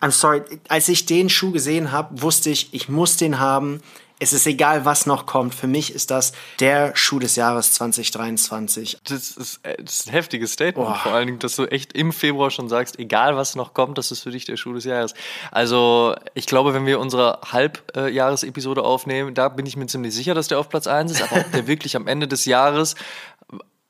[0.00, 3.82] I'm sorry, als ich den Schuh gesehen habe, wusste ich, ich muss den haben.
[4.18, 5.54] Es ist egal, was noch kommt.
[5.54, 8.98] Für mich ist das der Schuh des Jahres 2023.
[9.04, 10.88] Das ist, äh, das ist ein heftiges Statement.
[10.90, 10.94] Oh.
[10.94, 14.10] Vor allen Dingen, dass du echt im Februar schon sagst, egal was noch kommt, das
[14.10, 15.12] ist für dich der Schuh des Jahres.
[15.50, 20.48] Also, ich glaube, wenn wir unsere Halbjahresepisode aufnehmen, da bin ich mir ziemlich sicher, dass
[20.48, 21.22] der auf Platz 1 ist.
[21.22, 22.94] Aber ob der wirklich am Ende des Jahres,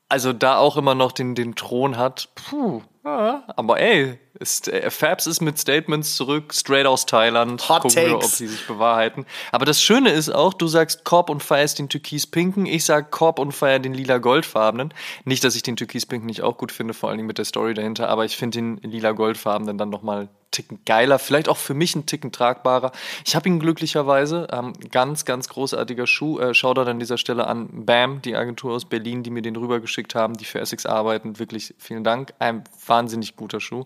[0.09, 4.89] also da auch immer noch den, den Thron hat, puh, ja, aber ey, ist, äh,
[4.91, 7.67] Fabs ist mit Statements zurück, straight aus Thailand.
[7.69, 8.09] Hot Gucken takes.
[8.09, 9.25] wir, ob sie sich bewahrheiten.
[9.51, 12.65] Aber das Schöne ist auch, du sagst Korb und feierst den türkis-pinken.
[12.65, 14.93] Ich sag Korb und feier den lila-goldfarbenen.
[15.23, 17.73] Nicht, dass ich den türkis-pinken nicht auch gut finde, vor allen Dingen mit der Story
[17.73, 22.05] dahinter, aber ich finde den lila-goldfarbenen dann nochmal Ticken geiler, vielleicht auch für mich ein
[22.05, 22.91] Ticken tragbarer.
[23.25, 26.39] Ich habe ihn glücklicherweise, ähm, ganz, ganz großartiger Schuh.
[26.39, 30.15] Äh, Shoutout an dieser Stelle an BAM, die Agentur aus Berlin, die mir den rübergeschickt
[30.15, 31.37] haben, die für Essex arbeiten.
[31.37, 32.33] Wirklich vielen Dank.
[32.39, 32.63] Ein
[32.97, 33.83] wahnsinnig guter Schuh.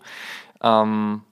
[0.62, 1.22] Ähm,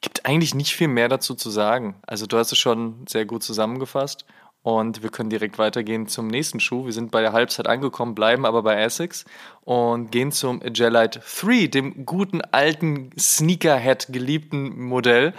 [0.00, 1.96] gibt eigentlich nicht viel mehr dazu zu sagen.
[2.06, 4.26] Also du hast es schon sehr gut zusammengefasst.
[4.64, 6.84] Und wir können direkt weitergehen zum nächsten Schuh.
[6.84, 9.24] Wir sind bei der Halbzeit angekommen, bleiben aber bei Essex
[9.62, 15.34] und gehen zum Gelite 3, dem guten alten Sneakerhead geliebten Modell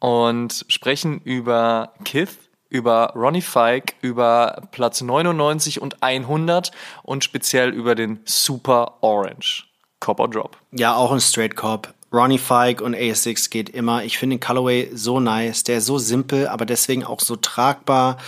[0.00, 2.38] und sprechen über Kith,
[2.68, 6.72] über Ronnie Fike, über Platz 99 und 100
[7.04, 9.68] und speziell über den Super Orange.
[10.00, 10.56] Cop or Drop.
[10.72, 11.92] Ja, auch ein Straight Cop.
[12.12, 14.04] Ronnie Fike und ASX geht immer.
[14.04, 15.64] Ich finde den Colorway so nice.
[15.64, 18.18] Der ist so simpel, aber deswegen auch so tragbar.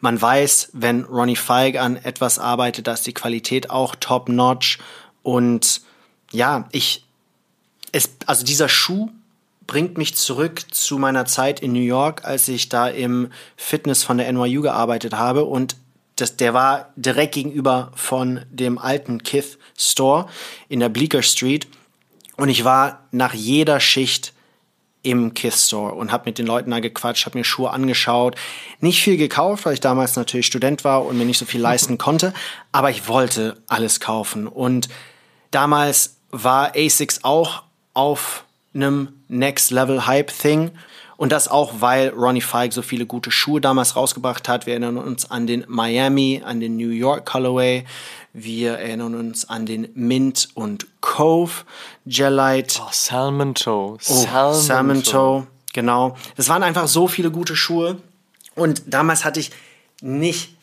[0.00, 4.78] Man weiß, wenn Ronnie Fike an etwas arbeitet, da ist die Qualität auch top notch.
[5.22, 5.80] Und
[6.30, 7.06] ja, ich,
[7.92, 9.08] es, also dieser Schuh
[9.66, 14.18] bringt mich zurück zu meiner Zeit in New York, als ich da im Fitness von
[14.18, 15.76] der NYU gearbeitet habe und
[16.16, 20.26] das, der war direkt gegenüber von dem alten Kith Store
[20.68, 21.66] in der Bleecker Street
[22.36, 24.32] und ich war nach jeder Schicht
[25.04, 28.36] im Kiss Store und habe mit den Leuten da gequatscht, habe mir Schuhe angeschaut.
[28.80, 31.98] Nicht viel gekauft, weil ich damals natürlich Student war und mir nicht so viel leisten
[31.98, 32.32] konnte,
[32.72, 34.48] aber ich wollte alles kaufen.
[34.48, 34.88] Und
[35.50, 38.44] damals war ASICS auch auf
[38.74, 40.72] einem Next Level Hype Thing.
[41.16, 44.66] Und das auch, weil Ronnie Fike so viele gute Schuhe damals rausgebracht hat.
[44.66, 47.84] Wir erinnern uns an den Miami, an den New York Colorway.
[48.32, 51.64] Wir erinnern uns an den Mint und Cove
[52.04, 52.80] Gelite.
[52.82, 53.94] Oh, Salmon Toe.
[53.94, 55.46] Oh, Salmon, Salmon Toe.
[55.72, 56.16] Genau.
[56.36, 57.98] Es waren einfach so viele gute Schuhe.
[58.56, 59.50] Und damals hatte ich
[60.00, 60.53] nicht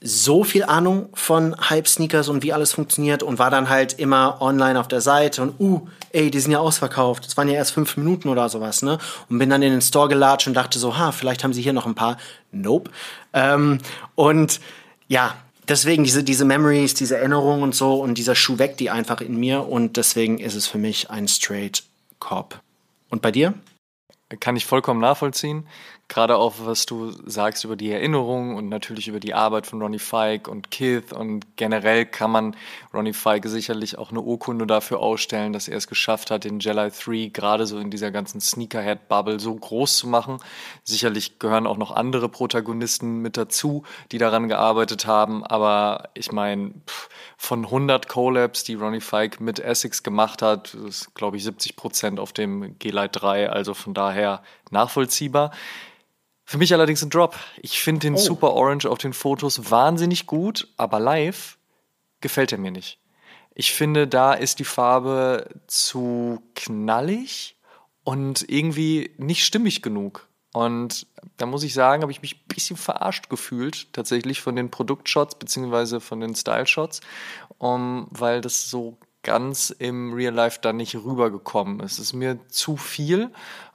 [0.00, 4.78] so viel Ahnung von Hype-Sneakers und wie alles funktioniert und war dann halt immer online
[4.78, 7.26] auf der Seite und, uh, ey, die sind ja ausverkauft.
[7.26, 8.98] Das waren ja erst fünf Minuten oder sowas, ne?
[9.28, 11.72] Und bin dann in den Store gelatscht und dachte so, ha, vielleicht haben sie hier
[11.72, 12.16] noch ein paar.
[12.52, 12.90] Nope.
[13.32, 13.78] Ähm,
[14.14, 14.60] und
[15.08, 15.34] ja,
[15.66, 19.36] deswegen diese, diese Memories, diese Erinnerungen und so und dieser Schuh weckt die einfach in
[19.36, 21.82] mir und deswegen ist es für mich ein Straight
[22.20, 22.60] Cop.
[23.10, 23.54] Und bei dir?
[24.40, 25.66] Kann ich vollkommen nachvollziehen
[26.08, 29.98] gerade auch was du sagst über die Erinnerungen und natürlich über die Arbeit von Ronnie
[29.98, 32.56] Fike und Kith und generell kann man
[32.94, 36.88] Ronnie Fike sicherlich auch eine Urkunde dafür ausstellen, dass er es geschafft hat, den Jedi
[36.90, 40.38] 3 gerade so in dieser ganzen Sneakerhead-Bubble so groß zu machen.
[40.82, 46.72] Sicherlich gehören auch noch andere Protagonisten mit dazu, die daran gearbeitet haben, aber ich meine,
[47.36, 52.18] von 100 Collabs, die Ronnie Fike mit Essex gemacht hat, ist glaube ich 70 Prozent
[52.18, 55.52] auf dem G-Lite 3, also von daher nachvollziehbar.
[56.50, 57.36] Für mich allerdings ein Drop.
[57.60, 58.16] Ich finde den oh.
[58.16, 61.58] Super Orange auf den Fotos wahnsinnig gut, aber live
[62.22, 62.98] gefällt er mir nicht.
[63.54, 67.58] Ich finde, da ist die Farbe zu knallig
[68.02, 70.26] und irgendwie nicht stimmig genug.
[70.54, 74.70] Und da muss ich sagen, habe ich mich ein bisschen verarscht gefühlt, tatsächlich von den
[74.70, 77.02] Produktshots beziehungsweise von den Style-Shots,
[77.58, 81.98] um, weil das so ganz im Real Life dann nicht rübergekommen ist.
[81.98, 83.30] Es ist mir zu viel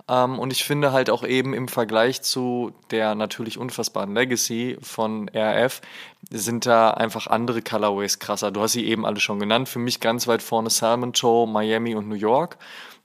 [0.05, 5.81] und ich finde halt auch eben im Vergleich zu der natürlich unfassbaren Legacy von RF
[6.29, 8.51] sind da einfach andere Colorways krasser.
[8.51, 9.69] Du hast sie eben alle schon genannt.
[9.69, 12.57] Für mich ganz weit vorne Salmon Toe, Miami und New York.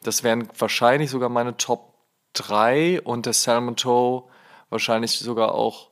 [0.03, 1.95] Das wären wahrscheinlich sogar meine Top
[2.33, 4.25] 3 und der Salmon Toe
[4.71, 5.91] wahrscheinlich sogar auch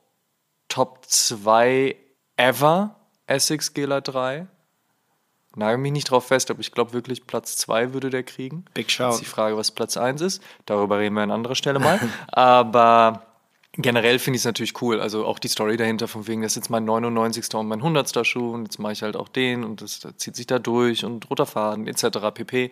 [0.67, 1.95] Top 2
[2.35, 2.95] ever
[3.27, 4.47] Essex Gela 3
[5.57, 8.65] nagel mich nicht drauf fest, aber ich glaube wirklich, Platz 2 würde der kriegen.
[8.73, 9.05] Big Shout.
[9.05, 10.41] Das ist die Frage, was Platz 1 ist.
[10.65, 11.99] Darüber reden wir an anderer Stelle mal.
[12.27, 13.27] aber
[13.73, 14.99] generell finde ich es natürlich cool.
[14.99, 17.53] Also auch die Story dahinter, von wegen, das ist jetzt mein 99.
[17.55, 18.25] und mein 100.
[18.25, 21.05] Schuh und jetzt mache ich halt auch den und das, das zieht sich da durch
[21.05, 22.19] und roter Faden etc.
[22.33, 22.71] pp.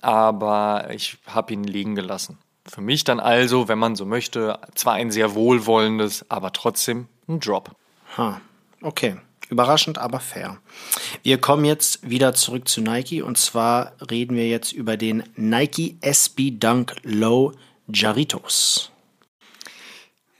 [0.00, 2.38] Aber ich habe ihn liegen gelassen.
[2.64, 7.40] Für mich dann also, wenn man so möchte, zwar ein sehr wohlwollendes, aber trotzdem ein
[7.40, 7.72] Drop.
[8.16, 8.40] Ha,
[8.82, 9.16] okay.
[9.52, 10.56] Überraschend, aber fair.
[11.22, 15.98] Wir kommen jetzt wieder zurück zu Nike und zwar reden wir jetzt über den Nike
[16.00, 17.52] SB Dunk Low
[17.86, 18.91] Jarritos.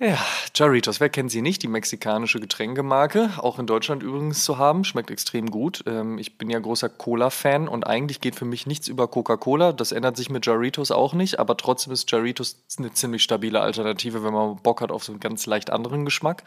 [0.04, 0.18] Ja,
[0.52, 1.62] Jarritos, wer kennt sie nicht?
[1.62, 5.84] Die mexikanische Getränkemarke, auch in Deutschland übrigens zu haben, schmeckt extrem gut.
[5.86, 9.72] Ähm, ich bin ja großer Cola-Fan und eigentlich geht für mich nichts über Coca-Cola.
[9.72, 14.24] Das ändert sich mit Jarritos auch nicht, aber trotzdem ist Jarritos eine ziemlich stabile Alternative,
[14.24, 16.42] wenn man Bock hat auf so einen ganz leicht anderen Geschmack.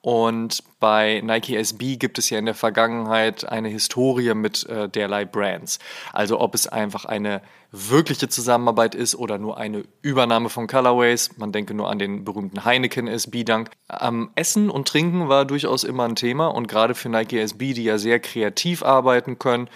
[0.00, 5.24] Und bei Nike SB gibt es ja in der Vergangenheit eine Historie mit äh, derlei
[5.24, 5.78] Brands.
[6.12, 7.40] Also ob es einfach eine
[7.76, 11.36] wirkliche Zusammenarbeit ist oder nur eine Übernahme von Colorways.
[11.36, 13.70] Man denke nur an den berühmten Heineken SB-Dank.
[13.88, 17.84] Am Essen und Trinken war durchaus immer ein Thema und gerade für Nike SB, die
[17.84, 19.68] ja sehr kreativ arbeiten können,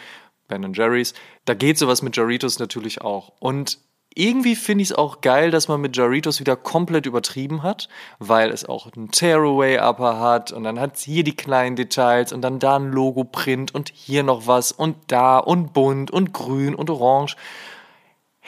[0.49, 3.33] Ben Jerry's, da geht sowas mit Jarritos natürlich auch.
[3.39, 3.79] Und
[4.13, 7.89] irgendwie finde ich es auch geil, dass man mit Jarritos wieder komplett übertrieben hat,
[8.19, 12.43] weil es auch einen Tearaway-Upper hat und dann hat es hier die kleinen Details und
[12.43, 16.91] dann da ein Logo-Print und hier noch was und da und bunt und grün und
[16.91, 17.37] orange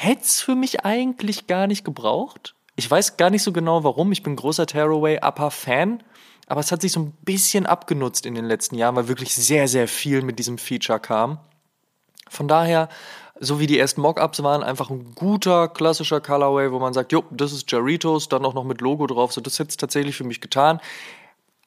[0.02, 2.54] hätte es für mich eigentlich gar nicht gebraucht.
[2.76, 4.12] Ich weiß gar nicht so genau warum.
[4.12, 6.02] Ich bin großer Tearaway Upper Fan,
[6.46, 9.68] aber es hat sich so ein bisschen abgenutzt in den letzten Jahren, weil wirklich sehr,
[9.68, 11.38] sehr viel mit diesem Feature kam.
[12.28, 12.88] Von daher,
[13.38, 17.24] so wie die ersten Mockups waren, einfach ein guter klassischer Colorway, wo man sagt, jo,
[17.30, 19.32] das ist Jarritos, dann auch noch mit Logo drauf.
[19.32, 20.80] So, das hätte es tatsächlich für mich getan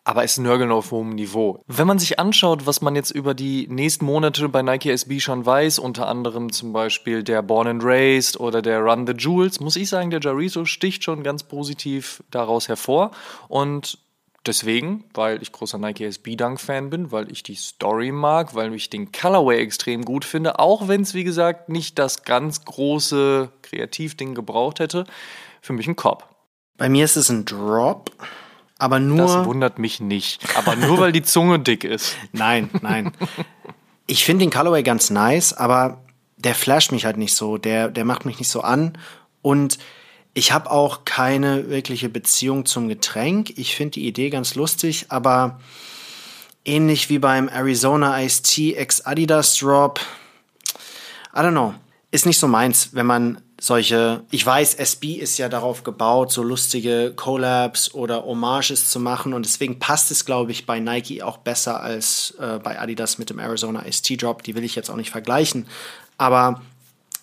[0.05, 1.61] aber es nörgeln auf hohem Niveau.
[1.67, 5.45] Wenn man sich anschaut, was man jetzt über die nächsten Monate bei Nike SB schon
[5.45, 9.75] weiß, unter anderem zum Beispiel der Born and Raised oder der Run the Jewels, muss
[9.75, 13.11] ich sagen, der Jariso sticht schon ganz positiv daraus hervor
[13.49, 13.97] und
[14.45, 18.71] Deswegen, weil ich großer Nike SB Dunk Fan bin, weil ich die Story mag, weil
[18.75, 23.49] ich den Colorway extrem gut finde, auch wenn es wie gesagt nicht das ganz große
[23.63, 25.05] Kreativding gebraucht hätte,
[25.61, 26.29] für mich ein Cop.
[26.77, 28.11] Bei mir ist es ein Drop.
[28.85, 29.25] Aber nur.
[29.25, 30.45] Das wundert mich nicht.
[30.55, 32.15] Aber nur weil die Zunge dick ist.
[32.33, 33.11] Nein, nein.
[34.05, 36.03] Ich finde den Colorway ganz nice, aber
[36.37, 37.57] der flasht mich halt nicht so.
[37.57, 38.95] Der, der macht mich nicht so an.
[39.41, 39.79] Und
[40.35, 43.57] ich habe auch keine wirkliche Beziehung zum Getränk.
[43.57, 45.59] Ich finde die Idee ganz lustig, aber
[46.63, 49.99] ähnlich wie beim Arizona Ice Tea X Adidas Drop.
[51.33, 51.73] I don't know.
[52.11, 56.43] Ist nicht so meins, wenn man solche, ich weiß, SB ist ja darauf gebaut, so
[56.43, 61.37] lustige Collabs oder Hommages zu machen und deswegen passt es, glaube ich, bei Nike auch
[61.37, 64.43] besser als äh, bei Adidas mit dem Arizona ST Drop.
[64.43, 65.67] Die will ich jetzt auch nicht vergleichen,
[66.17, 66.61] aber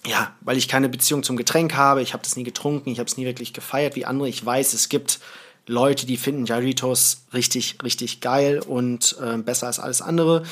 [0.06, 3.08] ja, weil ich keine Beziehung zum Getränk habe, ich habe das nie getrunken, ich habe
[3.08, 4.28] es nie wirklich gefeiert wie andere.
[4.28, 5.20] Ich weiß, es gibt
[5.66, 10.42] Leute, die finden Jaritos richtig, richtig geil und äh, besser als alles andere.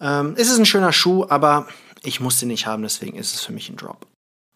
[0.00, 1.66] Ähm, es ist ein schöner Schuh, aber
[2.04, 4.06] ich muss den nicht haben, deswegen ist es für mich ein Drop.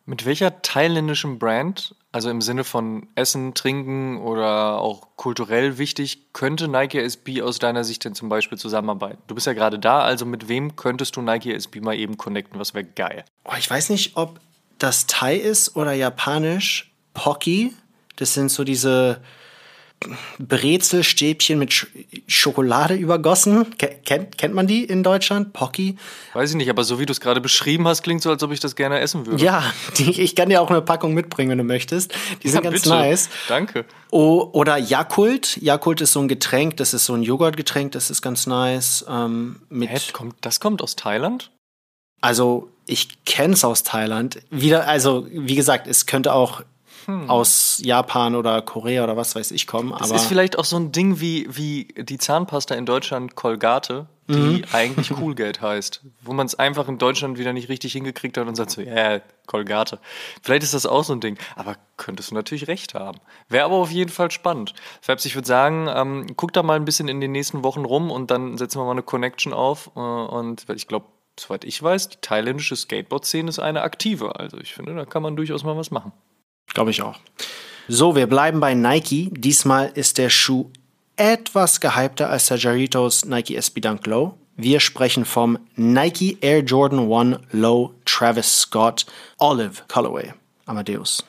[0.09, 6.67] Mit welcher thailändischen Brand, also im Sinne von Essen, Trinken oder auch kulturell wichtig, könnte
[6.67, 9.19] Nike SB aus deiner Sicht denn zum Beispiel zusammenarbeiten?
[9.27, 12.59] Du bist ja gerade da, also mit wem könntest du Nike SB mal eben connecten?
[12.59, 13.23] Was wäre geil?
[13.45, 14.41] Oh, ich weiß nicht, ob
[14.79, 16.91] das Thai ist oder japanisch.
[17.13, 17.75] Pocky,
[18.17, 19.21] das sind so diese
[20.39, 21.87] Brezelstäbchen mit Sch
[22.27, 23.67] Schokolade übergossen.
[24.05, 25.53] Kennt, kennt man die in Deutschland?
[25.53, 25.97] Pocky?
[26.35, 28.53] Weiß ich nicht, aber so wie du es gerade beschrieben hast, klingt so, als ob
[28.53, 29.43] ich das gerne essen würde.
[29.43, 29.65] Ja,
[29.97, 32.15] die, ich kann dir auch eine Packung mitbringen, wenn du möchtest.
[32.43, 32.95] Die sind ja, ganz bitte.
[32.95, 33.29] nice.
[33.49, 33.85] Danke.
[34.11, 35.59] Oh, oder Jakult.
[35.61, 39.05] Jakult ist so ein Getränk, das ist so ein Joghurtgetränk, das ist ganz nice.
[39.09, 41.51] Ähm, mit Hä, kommt, das kommt aus Thailand?
[42.21, 44.41] Also, ich kenne es aus Thailand.
[44.51, 46.63] Wieder, also, wie gesagt, es könnte auch
[47.09, 47.31] hm.
[47.31, 49.95] aus Japan oder Korea oder was weiß ich kommen.
[49.99, 54.35] Das ist vielleicht auch so ein Ding wie, wie die Zahnpasta in Deutschland Colgate, die
[54.35, 54.65] mhm.
[54.73, 56.03] eigentlich Coolgate heißt.
[56.21, 58.93] Wo man es einfach in Deutschland wieder nicht richtig hingekriegt hat und sagt so, ja,
[58.93, 60.01] yeah, Colgate.
[60.43, 61.39] Vielleicht ist das auch so ein Ding.
[61.57, 63.19] Aber könntest du natürlich recht haben.
[63.49, 64.75] Wäre aber auf jeden Fall spannend.
[65.01, 68.11] Fabs, ich würde sagen, ähm, guck da mal ein bisschen in den nächsten Wochen rum
[68.11, 69.93] und dann setzen wir mal eine Connection auf.
[69.97, 71.07] Äh, und ich glaube,
[71.41, 74.39] soweit ich weiß, die thailändische Skateboard-Szene ist eine aktive.
[74.39, 76.13] Also ich finde, da kann man durchaus mal was machen.
[76.79, 77.19] Glaube ich auch.
[77.89, 79.31] So, wir bleiben bei Nike.
[79.33, 80.71] Diesmal ist der Schuh
[81.17, 84.39] etwas gehypter als der Jaritos Nike SB Dunk Low.
[84.55, 89.07] Wir sprechen vom Nike Air Jordan 1 Low Travis Scott
[89.39, 90.33] Olive Colorway.
[90.67, 91.25] Amadeus.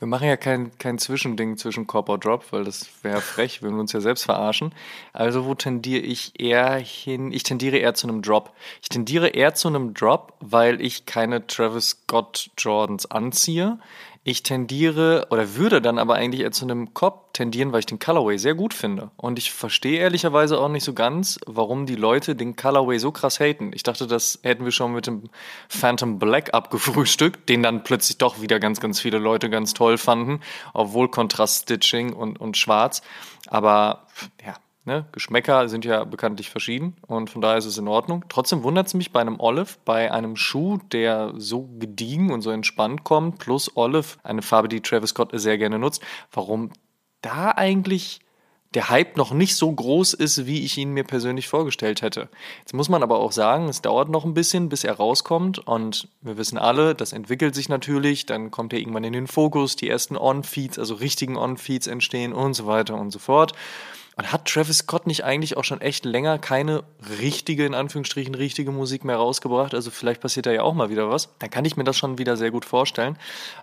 [0.00, 3.80] Wir machen ja kein, kein Zwischending zwischen Copper Drop, weil das wäre frech, wenn wir
[3.80, 4.72] uns ja selbst verarschen.
[5.12, 7.32] Also wo tendiere ich eher hin?
[7.32, 8.50] Ich tendiere eher zu einem Drop.
[8.80, 13.78] Ich tendiere eher zu einem Drop, weil ich keine Travis Scott Jordans anziehe.
[14.22, 17.98] Ich tendiere oder würde dann aber eigentlich eher zu einem Cop tendieren, weil ich den
[17.98, 19.10] Colorway sehr gut finde.
[19.16, 23.40] Und ich verstehe ehrlicherweise auch nicht so ganz, warum die Leute den Colorway so krass
[23.40, 23.70] haten.
[23.72, 25.30] Ich dachte, das hätten wir schon mit dem
[25.70, 30.40] Phantom Black abgefrühstückt, den dann plötzlich doch wieder ganz, ganz viele Leute ganz toll fanden,
[30.74, 33.00] obwohl Kontraststitching und, und schwarz.
[33.46, 34.06] Aber
[34.44, 34.54] ja,
[34.84, 35.06] Ne?
[35.12, 38.24] Geschmäcker sind ja bekanntlich verschieden und von daher ist es in Ordnung.
[38.28, 42.50] Trotzdem wundert es mich bei einem Olive, bei einem Schuh, der so gediegen und so
[42.50, 46.02] entspannt kommt, plus Olive, eine Farbe, die Travis Scott sehr gerne nutzt,
[46.32, 46.70] warum
[47.20, 48.20] da eigentlich
[48.74, 52.28] der Hype noch nicht so groß ist, wie ich ihn mir persönlich vorgestellt hätte.
[52.60, 56.08] Jetzt muss man aber auch sagen, es dauert noch ein bisschen, bis er rauskommt und
[56.20, 59.88] wir wissen alle, das entwickelt sich natürlich, dann kommt er irgendwann in den Fokus, die
[59.88, 63.54] ersten On-Feeds, also richtigen On-Feeds entstehen und so weiter und so fort.
[64.20, 66.82] Und hat Travis Scott nicht eigentlich auch schon echt länger keine
[67.20, 69.72] richtige, in Anführungsstrichen, richtige Musik mehr rausgebracht?
[69.72, 71.30] Also vielleicht passiert da ja auch mal wieder was.
[71.38, 73.16] Dann kann ich mir das schon wieder sehr gut vorstellen.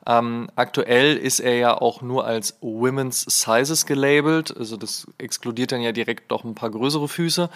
[0.07, 4.57] Ähm, aktuell ist er ja auch nur als Women's Sizes gelabelt.
[4.57, 7.51] Also das exkludiert dann ja direkt doch ein paar größere Füße.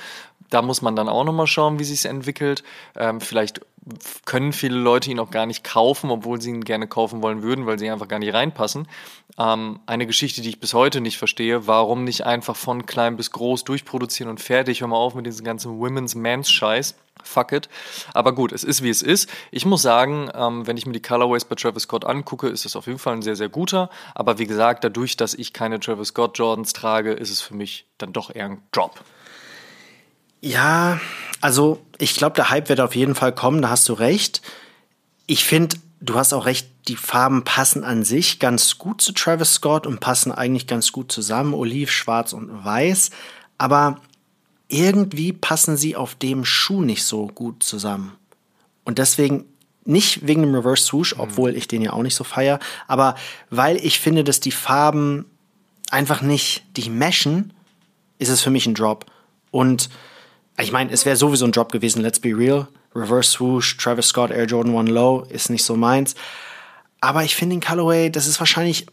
[0.52, 2.64] Da muss man dann auch nochmal schauen, wie sich entwickelt.
[2.96, 3.62] Ähm, vielleicht
[4.26, 7.66] können viele Leute ihn auch gar nicht kaufen, obwohl sie ihn gerne kaufen wollen würden,
[7.66, 8.88] weil sie einfach gar nicht reinpassen.
[9.40, 13.32] Ähm, eine Geschichte, die ich bis heute nicht verstehe, warum nicht einfach von klein bis
[13.32, 16.96] groß durchproduzieren und fertig, hör mal auf mit diesem ganzen Women's Mans Scheiß.
[17.24, 17.70] Fuck it.
[18.14, 19.30] Aber gut, es ist wie es ist.
[19.52, 22.76] Ich muss sagen, ähm, wenn ich mir die Colorways bei Travis Scott angucke, ist es
[22.76, 23.90] auf jeden Fall ein sehr, sehr guter.
[24.16, 27.86] Aber wie gesagt, dadurch, dass ich keine Travis Scott Jordans trage, ist es für mich
[27.98, 29.00] dann doch eher ein Drop.
[30.42, 31.00] Ja,
[31.40, 34.42] also ich glaube, der Hype wird auf jeden Fall kommen, da hast du recht.
[35.28, 39.54] Ich finde, du hast auch recht, die Farben passen an sich ganz gut zu Travis
[39.54, 43.12] Scott und passen eigentlich ganz gut zusammen, Oliv, Schwarz und Weiß.
[43.60, 44.02] Aber
[44.68, 48.14] irgendwie passen sie auf dem Schuh nicht so gut zusammen.
[48.84, 49.46] Und deswegen
[49.86, 51.22] nicht wegen dem Reverse Swoosh, mhm.
[51.22, 53.16] obwohl ich den ja auch nicht so feier, aber
[53.50, 55.26] weil ich finde, dass die Farben
[55.92, 57.54] einfach nicht die meshen,
[58.18, 59.06] ist es für mich ein Drop.
[59.50, 59.90] Und
[60.60, 62.68] ich meine, es wäre sowieso ein Job gewesen, let's be real.
[62.94, 66.16] Reverse Swoosh, Travis Scott, Air Jordan 1 Low ist nicht so meins.
[67.00, 68.86] Aber ich finde den Colorway, das ist wahrscheinlich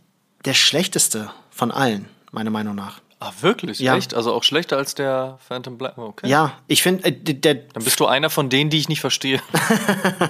[0.45, 3.01] der schlechteste von allen, meiner Meinung nach.
[3.21, 3.81] Ah, wirklich?
[3.81, 3.97] Ja.
[3.97, 4.15] Echt?
[4.15, 5.99] Also auch schlechter als der Phantom Black?
[5.99, 6.29] Okay.
[6.29, 7.55] Ja, ich finde, äh, der.
[7.55, 9.43] Dann bist du einer von denen, die ich nicht verstehe.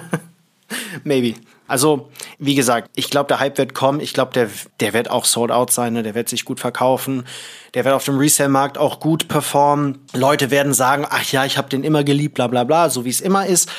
[1.03, 1.35] Maybe.
[1.69, 2.09] Also,
[2.39, 3.99] wie gesagt, ich glaube, der Hype wird kommen.
[3.99, 4.49] Ich glaube, der,
[4.79, 5.93] der wird auch sold out sein.
[5.93, 6.01] Ne?
[6.01, 7.27] Der wird sich gut verkaufen.
[7.75, 10.03] Der wird auf dem Resale-Markt auch gut performen.
[10.13, 13.09] Leute werden sagen, ach ja, ich habe den immer geliebt, bla bla bla, so wie
[13.09, 13.69] es immer ist.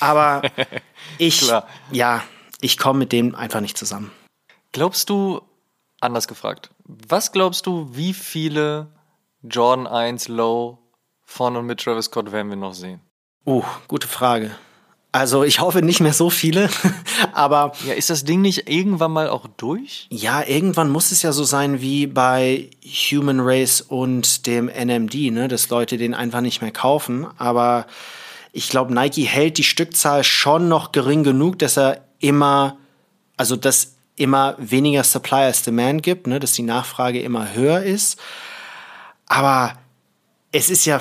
[0.00, 0.42] Aber
[1.18, 1.66] ich, Klar.
[1.90, 2.22] ja,
[2.60, 4.12] ich komme mit dem einfach nicht zusammen.
[4.72, 5.40] Glaubst du,
[5.98, 8.92] anders gefragt, was glaubst du, wie viele
[9.42, 10.78] Jordan 1 Low
[11.24, 13.00] von und mit Travis Scott werden wir noch sehen?
[13.46, 14.50] Oh, gute Frage.
[15.12, 16.70] Also ich hoffe nicht mehr so viele,
[17.32, 17.72] aber.
[17.84, 20.06] Ja, ist das Ding nicht irgendwann mal auch durch?
[20.10, 25.48] Ja, irgendwann muss es ja so sein wie bei Human Race und dem NMD, ne,
[25.48, 27.26] dass Leute den einfach nicht mehr kaufen.
[27.38, 27.86] Aber
[28.52, 32.76] ich glaube, Nike hält die Stückzahl schon noch gering genug, dass er immer,
[33.36, 38.20] also dass immer weniger Supply als Demand gibt, ne, dass die Nachfrage immer höher ist.
[39.26, 39.74] Aber
[40.52, 41.00] es ist ja,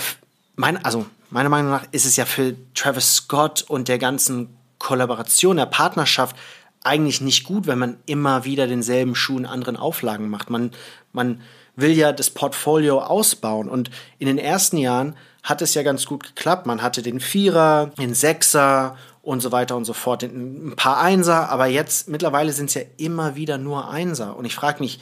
[0.56, 5.58] mein, also meiner Meinung nach ist es ja für Travis Scott und der ganzen Kollaboration,
[5.58, 6.36] der Partnerschaft
[6.84, 10.50] eigentlich nicht gut, wenn man immer wieder denselben Schuh in anderen Auflagen macht.
[10.50, 10.72] Man,
[11.12, 11.42] man
[11.76, 16.24] will ja das Portfolio ausbauen und in den ersten Jahren hat es ja ganz gut
[16.24, 16.66] geklappt.
[16.66, 21.50] Man hatte den Vierer, den Sechser und so weiter und so fort, ein paar Einser,
[21.50, 24.36] aber jetzt mittlerweile sind es ja immer wieder nur Einser.
[24.38, 25.00] Und ich frage mich,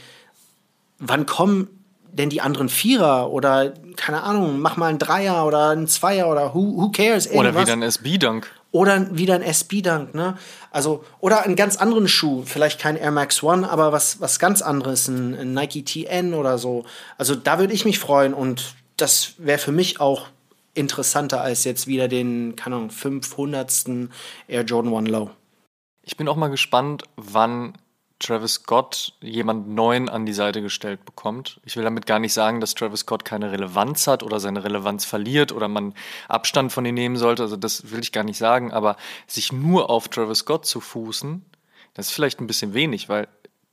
[0.99, 1.76] wann kommen
[2.18, 6.53] denn die anderen Vierer oder keine Ahnung, mach mal einen Dreier oder einen Zweier oder
[6.53, 7.26] who, who cares?
[7.26, 7.53] Irgendwas.
[7.53, 8.51] Oder wieder ein SB-Dunk.
[8.72, 10.38] Oder wieder ein SB-Dunk, ne?
[10.72, 14.61] Also, oder einen ganz anderen Schuh, vielleicht kein Air Max One, aber was, was ganz
[14.61, 16.86] anderes, ein, ein Nike TN oder so.
[17.18, 20.28] Also da würde ich mich freuen und das wäre für mich auch
[20.74, 23.86] interessanter als jetzt wieder den, keine Ahnung, 500.
[24.47, 25.32] Air Jordan One Low.
[26.03, 27.74] Ich bin auch mal gespannt, wann
[28.20, 31.59] Travis Scott jemand Neuen an die Seite gestellt bekommt.
[31.65, 35.05] Ich will damit gar nicht sagen, dass Travis Scott keine Relevanz hat oder seine Relevanz
[35.05, 35.93] verliert oder man
[36.28, 37.43] Abstand von ihm nehmen sollte.
[37.43, 38.97] Also das will ich gar nicht sagen, aber
[39.28, 41.45] sich nur auf Travis Scott zu fußen,
[41.97, 43.28] das ist vielleicht ein bisschen wenig, weil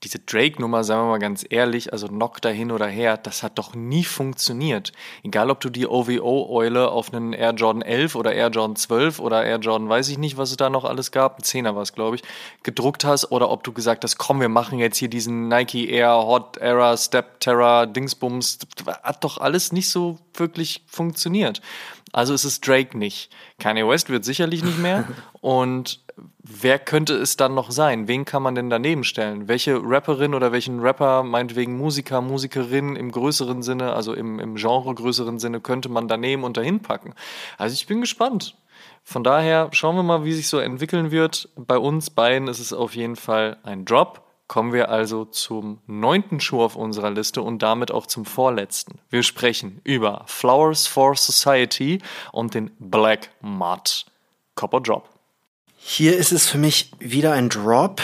[0.04, 3.74] diese Drake-Nummer, sagen wir mal ganz ehrlich, also Knock dahin oder her, das hat doch
[3.74, 4.92] nie funktioniert.
[5.22, 9.44] Egal, ob du die OVO-Eule auf einen Air Jordan 11 oder Air Jordan 12 oder
[9.44, 11.94] Air Jordan, weiß ich nicht, was es da noch alles gab, ein 10er war es,
[11.94, 12.22] glaube ich,
[12.62, 16.24] gedruckt hast oder ob du gesagt hast, komm, wir machen jetzt hier diesen Nike Air
[16.26, 18.58] Hot Era Step Terra Dingsbums,
[19.02, 21.60] hat doch alles nicht so wirklich funktioniert.
[22.14, 23.28] Also ist es Drake nicht.
[23.58, 25.04] Kanye West wird sicherlich nicht mehr.
[25.40, 25.98] Und
[26.38, 28.06] wer könnte es dann noch sein?
[28.06, 29.48] Wen kann man denn daneben stellen?
[29.48, 34.94] Welche Rapperin oder welchen Rapper, meinetwegen Musiker, Musikerin im größeren Sinne, also im, im Genre
[34.94, 37.14] größeren Sinne, könnte man daneben und dahin packen?
[37.58, 38.54] Also ich bin gespannt.
[39.02, 41.48] Von daher schauen wir mal, wie sich so entwickeln wird.
[41.56, 44.22] Bei uns beiden ist es auf jeden Fall ein Drop.
[44.46, 48.98] Kommen wir also zum neunten Schuh auf unserer Liste und damit auch zum vorletzten.
[49.10, 52.00] Wir sprechen über Flowers for Society
[52.32, 54.06] und den Black Mud.
[54.54, 55.08] Copper Drop.
[55.76, 58.00] Hier ist es für mich wieder ein Drop,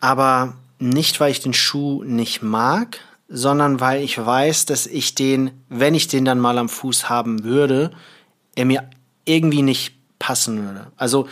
[0.00, 5.64] aber nicht, weil ich den Schuh nicht mag, sondern weil ich weiß, dass ich den,
[5.68, 7.90] wenn ich den dann mal am Fuß haben würde,
[8.54, 8.88] er mir
[9.24, 10.90] irgendwie nicht passen würde.
[10.96, 11.28] Also,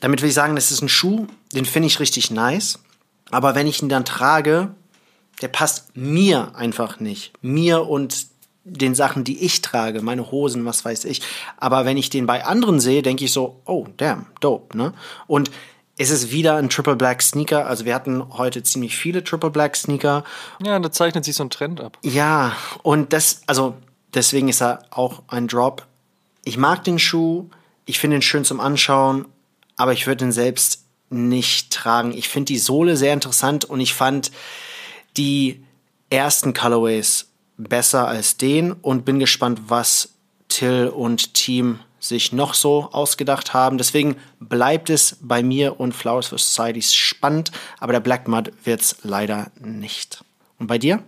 [0.00, 2.78] damit will ich sagen, das ist ein Schuh, den finde ich richtig nice,
[3.30, 4.70] aber wenn ich ihn dann trage,
[5.42, 7.32] der passt mir einfach nicht.
[7.42, 8.26] Mir und
[8.64, 11.22] den Sachen, die ich trage, meine Hosen, was weiß ich.
[11.56, 14.92] Aber wenn ich den bei anderen sehe, denke ich so, oh, damn, dope, ne?
[15.26, 15.50] Und
[15.98, 17.66] es ist wieder ein Triple Black Sneaker.
[17.66, 20.24] Also wir hatten heute ziemlich viele Triple Black Sneaker.
[20.62, 21.96] Ja, da zeichnet sich so ein Trend ab.
[22.02, 22.52] Ja,
[22.82, 23.74] und das, also
[24.14, 25.86] deswegen ist er auch ein Drop.
[26.44, 27.48] Ich mag den Schuh,
[27.86, 29.26] ich finde ihn schön zum Anschauen,
[29.76, 32.12] aber ich würde ihn selbst nicht tragen.
[32.12, 34.30] Ich finde die Sohle sehr interessant und ich fand
[35.16, 35.64] die
[36.10, 40.10] ersten Colorways besser als den und bin gespannt, was
[40.48, 43.78] Till und Team sich noch so ausgedacht haben.
[43.78, 48.80] Deswegen bleibt es bei mir und Flowers for Society spannend, aber der Black Mud wird
[48.80, 50.24] es leider nicht.
[50.58, 51.02] Und bei dir?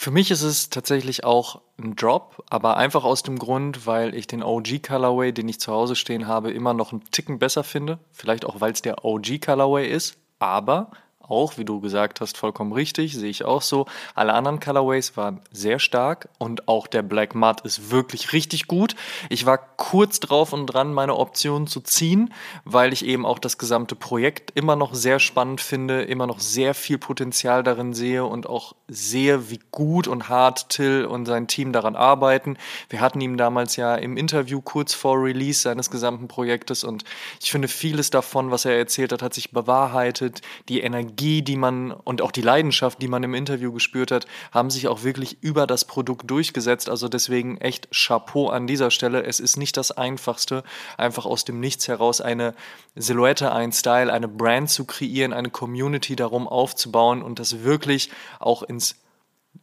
[0.00, 4.28] Für mich ist es tatsächlich auch ein Drop, aber einfach aus dem Grund, weil ich
[4.28, 7.98] den OG Colorway, den ich zu Hause stehen habe, immer noch einen Ticken besser finde.
[8.12, 10.92] Vielleicht auch, weil es der OG Colorway ist, aber
[11.28, 13.86] auch, wie du gesagt hast, vollkommen richtig, sehe ich auch so.
[14.14, 18.96] Alle anderen Colorways waren sehr stark und auch der Black Mud ist wirklich richtig gut.
[19.28, 22.32] Ich war kurz drauf und dran, meine Optionen zu ziehen,
[22.64, 26.74] weil ich eben auch das gesamte Projekt immer noch sehr spannend finde, immer noch sehr
[26.74, 31.72] viel Potenzial darin sehe und auch sehe, wie gut und hart Till und sein Team
[31.72, 32.56] daran arbeiten.
[32.88, 37.04] Wir hatten ihn damals ja im Interview kurz vor Release seines gesamten Projektes und
[37.40, 40.40] ich finde vieles davon, was er erzählt hat, hat sich bewahrheitet.
[40.68, 44.26] Die Energie Energie, die man und auch die Leidenschaft, die man im Interview gespürt hat,
[44.52, 46.88] haben sich auch wirklich über das Produkt durchgesetzt.
[46.88, 49.24] Also deswegen echt Chapeau an dieser Stelle.
[49.24, 50.62] Es ist nicht das Einfachste,
[50.96, 52.54] einfach aus dem Nichts heraus eine
[52.94, 58.62] Silhouette, ein Style, eine Brand zu kreieren, eine Community darum aufzubauen und das wirklich auch
[58.62, 58.94] ins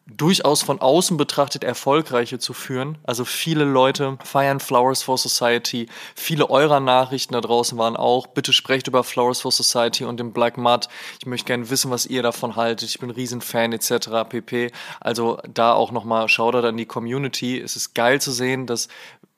[0.07, 2.97] durchaus von außen betrachtet erfolgreiche zu führen.
[3.03, 5.87] Also viele Leute feiern Flowers for Society.
[6.15, 10.31] Viele eurer Nachrichten da draußen waren auch, bitte sprecht über Flowers for Society und den
[10.31, 10.87] Black Mud.
[11.19, 12.89] Ich möchte gerne wissen, was ihr davon haltet.
[12.89, 14.29] Ich bin Riesenfan etc.
[14.29, 14.71] pp.
[14.99, 17.59] Also da auch nochmal Shoutout an die Community.
[17.59, 18.87] Es ist geil zu sehen, dass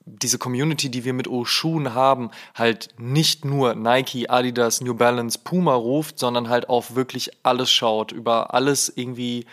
[0.07, 5.75] diese Community, die wir mit O-Schuhen haben, halt nicht nur Nike, Adidas, New Balance, Puma
[5.75, 9.45] ruft, sondern halt auch wirklich alles schaut, über alles irgendwie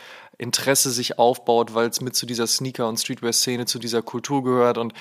[0.44, 4.78] Interesse sich aufbaut, weil es mit zu dieser Sneaker- und Streetwear-Szene, zu dieser Kultur gehört.
[4.78, 4.94] Und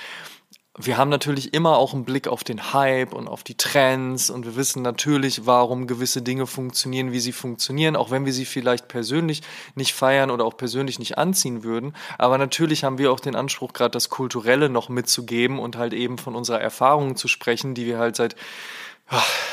[0.76, 4.44] wir haben natürlich immer auch einen Blick auf den Hype und auf die Trends und
[4.44, 8.88] wir wissen natürlich, warum gewisse Dinge funktionieren, wie sie funktionieren, auch wenn wir sie vielleicht
[8.88, 9.42] persönlich
[9.76, 11.94] nicht feiern oder auch persönlich nicht anziehen würden.
[12.18, 16.18] Aber natürlich haben wir auch den Anspruch, gerade das Kulturelle noch mitzugeben und halt eben
[16.18, 18.34] von unserer Erfahrung zu sprechen, die wir halt seit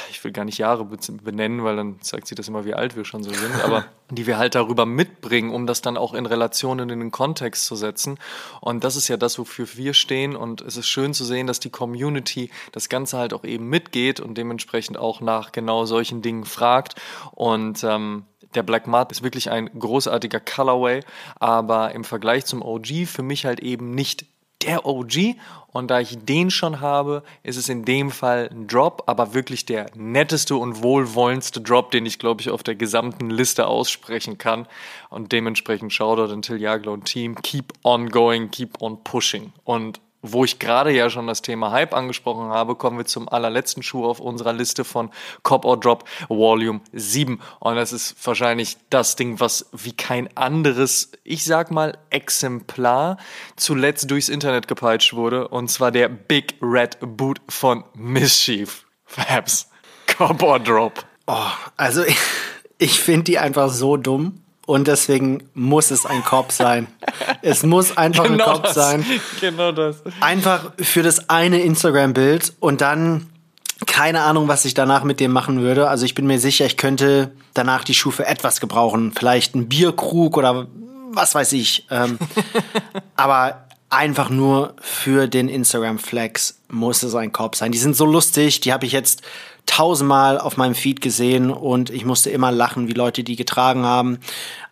[0.09, 3.05] ich will gar nicht Jahre benennen, weil dann zeigt sich das immer, wie alt wir
[3.05, 6.89] schon so sind, aber die wir halt darüber mitbringen, um das dann auch in Relationen
[6.89, 8.19] in den Kontext zu setzen.
[8.59, 10.35] Und das ist ja das, wofür wir stehen.
[10.35, 14.19] Und es ist schön zu sehen, dass die Community das Ganze halt auch eben mitgeht
[14.19, 16.95] und dementsprechend auch nach genau solchen Dingen fragt.
[17.31, 21.01] Und ähm, der Black Mud ist wirklich ein großartiger Colorway,
[21.39, 24.25] aber im Vergleich zum OG für mich halt eben nicht
[24.63, 25.35] der OG.
[25.71, 29.65] Und da ich den schon habe, ist es in dem Fall ein Drop, aber wirklich
[29.65, 34.67] der netteste und wohlwollendste Drop, den ich, glaube ich, auf der gesamten Liste aussprechen kann.
[35.09, 37.35] Und dementsprechend Shoutout an Till Jagler und Team.
[37.41, 39.53] Keep on going, keep on pushing.
[39.63, 43.83] Und wo ich gerade ja schon das Thema Hype angesprochen habe, kommen wir zum allerletzten
[43.83, 45.09] Schuh auf unserer Liste von
[45.43, 47.41] Cop or Drop Volume 7.
[47.59, 53.17] Und das ist wahrscheinlich das Ding, was wie kein anderes, ich sag mal, Exemplar
[53.55, 55.47] zuletzt durchs Internet gepeitscht wurde.
[55.47, 58.85] Und zwar der Big Red Boot von Mischief.
[59.05, 59.69] Fabs.
[60.07, 61.05] Cop or Drop.
[61.27, 62.17] Oh, also ich,
[62.77, 64.41] ich finde die einfach so dumm.
[64.71, 66.87] Und deswegen muss es ein Korb sein.
[67.41, 68.73] es muss einfach genau ein Korb das.
[68.73, 69.05] sein.
[69.41, 69.97] Genau das.
[70.21, 73.29] Einfach für das eine Instagram-Bild und dann
[73.85, 75.89] keine Ahnung, was ich danach mit dem machen würde.
[75.89, 79.11] Also ich bin mir sicher, ich könnte danach die Schuhe für etwas gebrauchen.
[79.13, 80.67] Vielleicht ein Bierkrug oder
[81.09, 81.85] was weiß ich.
[81.91, 82.17] Ähm,
[83.17, 87.73] aber einfach nur für den Instagram Flex muss es ein Korb sein.
[87.73, 89.21] Die sind so lustig, die habe ich jetzt
[89.65, 94.19] tausendmal auf meinem Feed gesehen und ich musste immer lachen, wie Leute die getragen haben.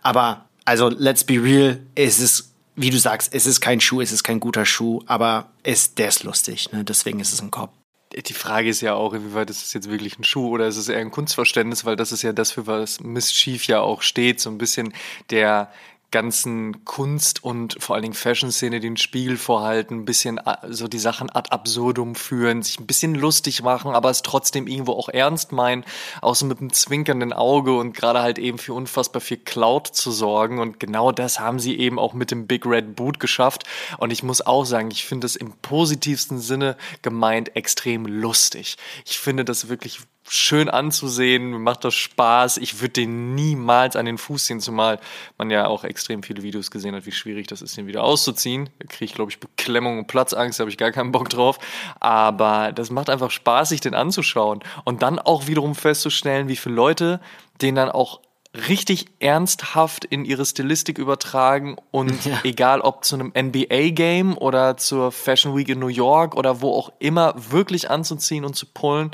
[0.02, 4.12] Aber also, let's be real, es ist, wie du sagst, es ist kein Schuh, es
[4.12, 6.84] ist kein guter Schuh, aber es, der ist lustig, ne?
[6.84, 7.74] deswegen ist es ein Korb.
[8.14, 10.88] die Frage ist ja auch, inwieweit ist es jetzt wirklich ein Schuh oder ist es
[10.88, 14.50] eher ein Kunstverständnis, weil das ist ja das, für was Mischief ja auch steht, so
[14.50, 14.94] ein bisschen
[15.32, 15.72] der
[16.12, 21.00] ganzen Kunst und vor allen Dingen Fashion-Szene den Spiegel vorhalten, ein bisschen äh, so die
[21.00, 25.52] Sachen ad absurdum führen, sich ein bisschen lustig machen, aber es trotzdem irgendwo auch ernst
[25.52, 25.86] meinen,
[26.34, 30.60] so mit einem zwinkernden Auge und gerade halt eben für unfassbar viel Cloud zu sorgen.
[30.60, 33.64] Und genau das haben sie eben auch mit dem Big Red Boot geschafft.
[33.98, 38.78] Und ich muss auch sagen, ich finde es im positivsten Sinne gemeint extrem lustig.
[39.06, 40.00] Ich finde das wirklich
[40.30, 42.58] schön anzusehen, macht das Spaß.
[42.58, 45.00] Ich würde den niemals an den Fuß ziehen, zumal
[45.38, 48.70] man ja auch extrem viele Videos gesehen hat, wie schwierig das ist, den wieder auszuziehen.
[48.80, 51.58] Da kriege ich, glaube ich, Beklemmung und Platzangst, da habe ich gar keinen Bock drauf.
[52.00, 54.62] Aber das macht einfach Spaß, sich den anzuschauen.
[54.86, 57.20] Und dann auch wiederum festzustellen, wie viele Leute
[57.62, 58.22] den dann auch
[58.68, 62.40] richtig ernsthaft in ihre Stilistik übertragen und ja.
[62.44, 66.92] egal ob zu einem NBA-Game oder zur Fashion Week in New York oder wo auch
[67.00, 69.12] immer wirklich anzuziehen und zu pullen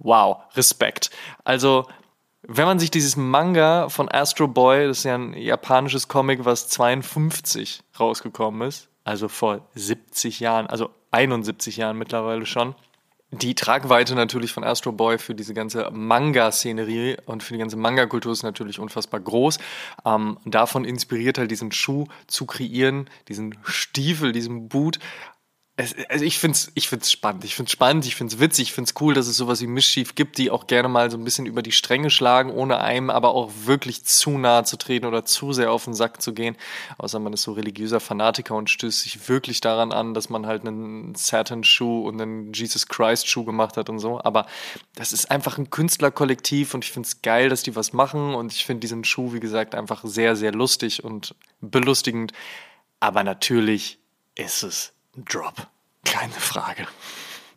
[0.00, 1.10] wow, Respekt.
[1.44, 1.86] Also,
[2.42, 6.68] wenn man sich dieses Manga von Astro Boy, das ist ja ein japanisches Comic, was
[6.68, 12.74] 52 rausgekommen ist, also vor 70 Jahren, also 71 Jahren mittlerweile schon.
[13.32, 18.32] Die Tragweite natürlich von Astro Boy für diese ganze Manga-Szenerie und für die ganze Manga-Kultur
[18.32, 19.58] ist natürlich unfassbar groß.
[20.04, 24.98] Ähm, davon inspiriert halt diesen Schuh zu kreieren, diesen Stiefel, diesen Boot
[25.80, 27.44] es, also ich finde es ich find's spannend.
[27.44, 29.60] Ich finde es spannend, ich finde es witzig, ich finde es cool, dass es sowas
[29.60, 32.80] wie Mischief gibt, die auch gerne mal so ein bisschen über die Stränge schlagen, ohne
[32.80, 36.34] einem aber auch wirklich zu nahe zu treten oder zu sehr auf den Sack zu
[36.34, 36.56] gehen.
[36.98, 40.66] Außer man ist so religiöser Fanatiker und stößt sich wirklich daran an, dass man halt
[40.66, 44.20] einen Saturn-Schuh und einen Jesus Christ-Schuh gemacht hat und so.
[44.22, 44.46] Aber
[44.94, 48.52] das ist einfach ein Künstlerkollektiv und ich finde es geil, dass die was machen und
[48.52, 52.32] ich finde diesen Schuh, wie gesagt, einfach sehr, sehr lustig und belustigend.
[52.98, 53.98] Aber natürlich
[54.34, 55.66] ist es Drop.
[56.04, 56.86] Keine Frage.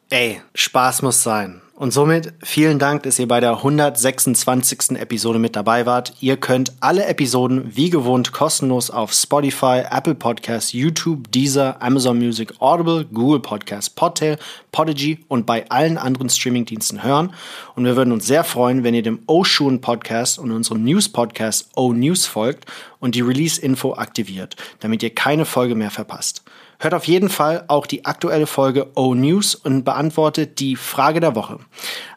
[0.09, 1.61] Ey, Spaß muss sein.
[1.75, 4.91] Und somit vielen Dank, dass ihr bei der 126.
[4.91, 6.13] Episode mit dabei wart.
[6.19, 12.53] Ihr könnt alle Episoden wie gewohnt kostenlos auf Spotify, Apple Podcasts, YouTube, Deezer, Amazon Music,
[12.59, 14.37] Audible, Google Podcasts, Podtail,
[14.71, 17.33] Podigy und bei allen anderen Streamingdiensten hören.
[17.75, 21.69] Und wir würden uns sehr freuen, wenn ihr dem O-Schuhen Podcast und unserem News Podcast
[21.75, 22.65] O-News folgt
[22.99, 26.43] und die Release-Info aktiviert, damit ihr keine Folge mehr verpasst.
[26.83, 31.33] Hört auf jeden Fall auch die aktuelle Folge O News und beantwortet die Frage der
[31.33, 31.59] Woche.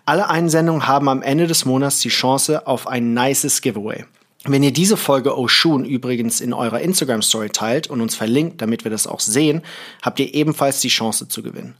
[0.07, 4.07] Alle Einsendungen haben am Ende des Monats die Chance auf ein nices Giveaway.
[4.49, 8.85] Wenn ihr diese Folge Oshun übrigens in eurer Instagram Story teilt und uns verlinkt, damit
[8.85, 9.63] wir das auch sehen,
[10.03, 11.75] habt ihr ebenfalls die Chance zu gewinnen.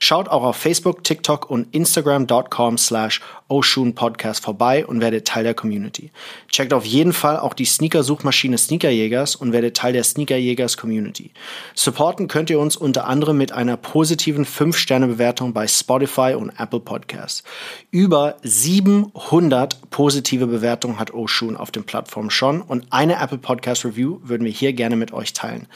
[0.00, 5.54] Schaut auch auf Facebook, TikTok und Instagram.com slash Oshun Podcast vorbei und werdet Teil der
[5.54, 6.10] Community.
[6.50, 11.32] Checkt auf jeden Fall auch die Sneaker-Suchmaschine Sneakerjägers und werdet Teil der Sneakerjägers Community.
[11.74, 17.44] Supporten könnt ihr uns unter anderem mit einer positiven 5-Sterne-Bewertung bei Spotify und Apple Podcasts.
[17.90, 23.84] Über 700 positive Bewertungen hat Oshun auf dem Plattform Plattformen schon und eine Apple Podcast
[23.84, 25.68] Review würden wir hier gerne mit euch teilen.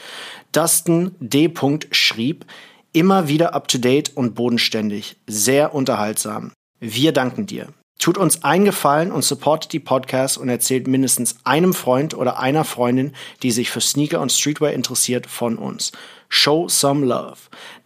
[0.51, 1.51] Dustin D.
[1.91, 2.45] schrieb,
[2.91, 6.51] immer wieder up to date und bodenständig, sehr unterhaltsam.
[6.79, 7.69] Wir danken dir.
[7.97, 12.65] Tut uns einen Gefallen und supportet die Podcasts und erzählt mindestens einem Freund oder einer
[12.65, 15.93] Freundin, die sich für Sneaker und Streetwear interessiert, von uns.
[16.27, 17.37] Show some love.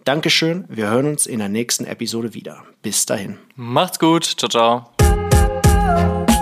[0.06, 2.64] Dankeschön, wir hören uns in der nächsten Episode wieder.
[2.82, 3.38] Bis dahin.
[3.56, 6.39] Macht's gut, ciao, ciao.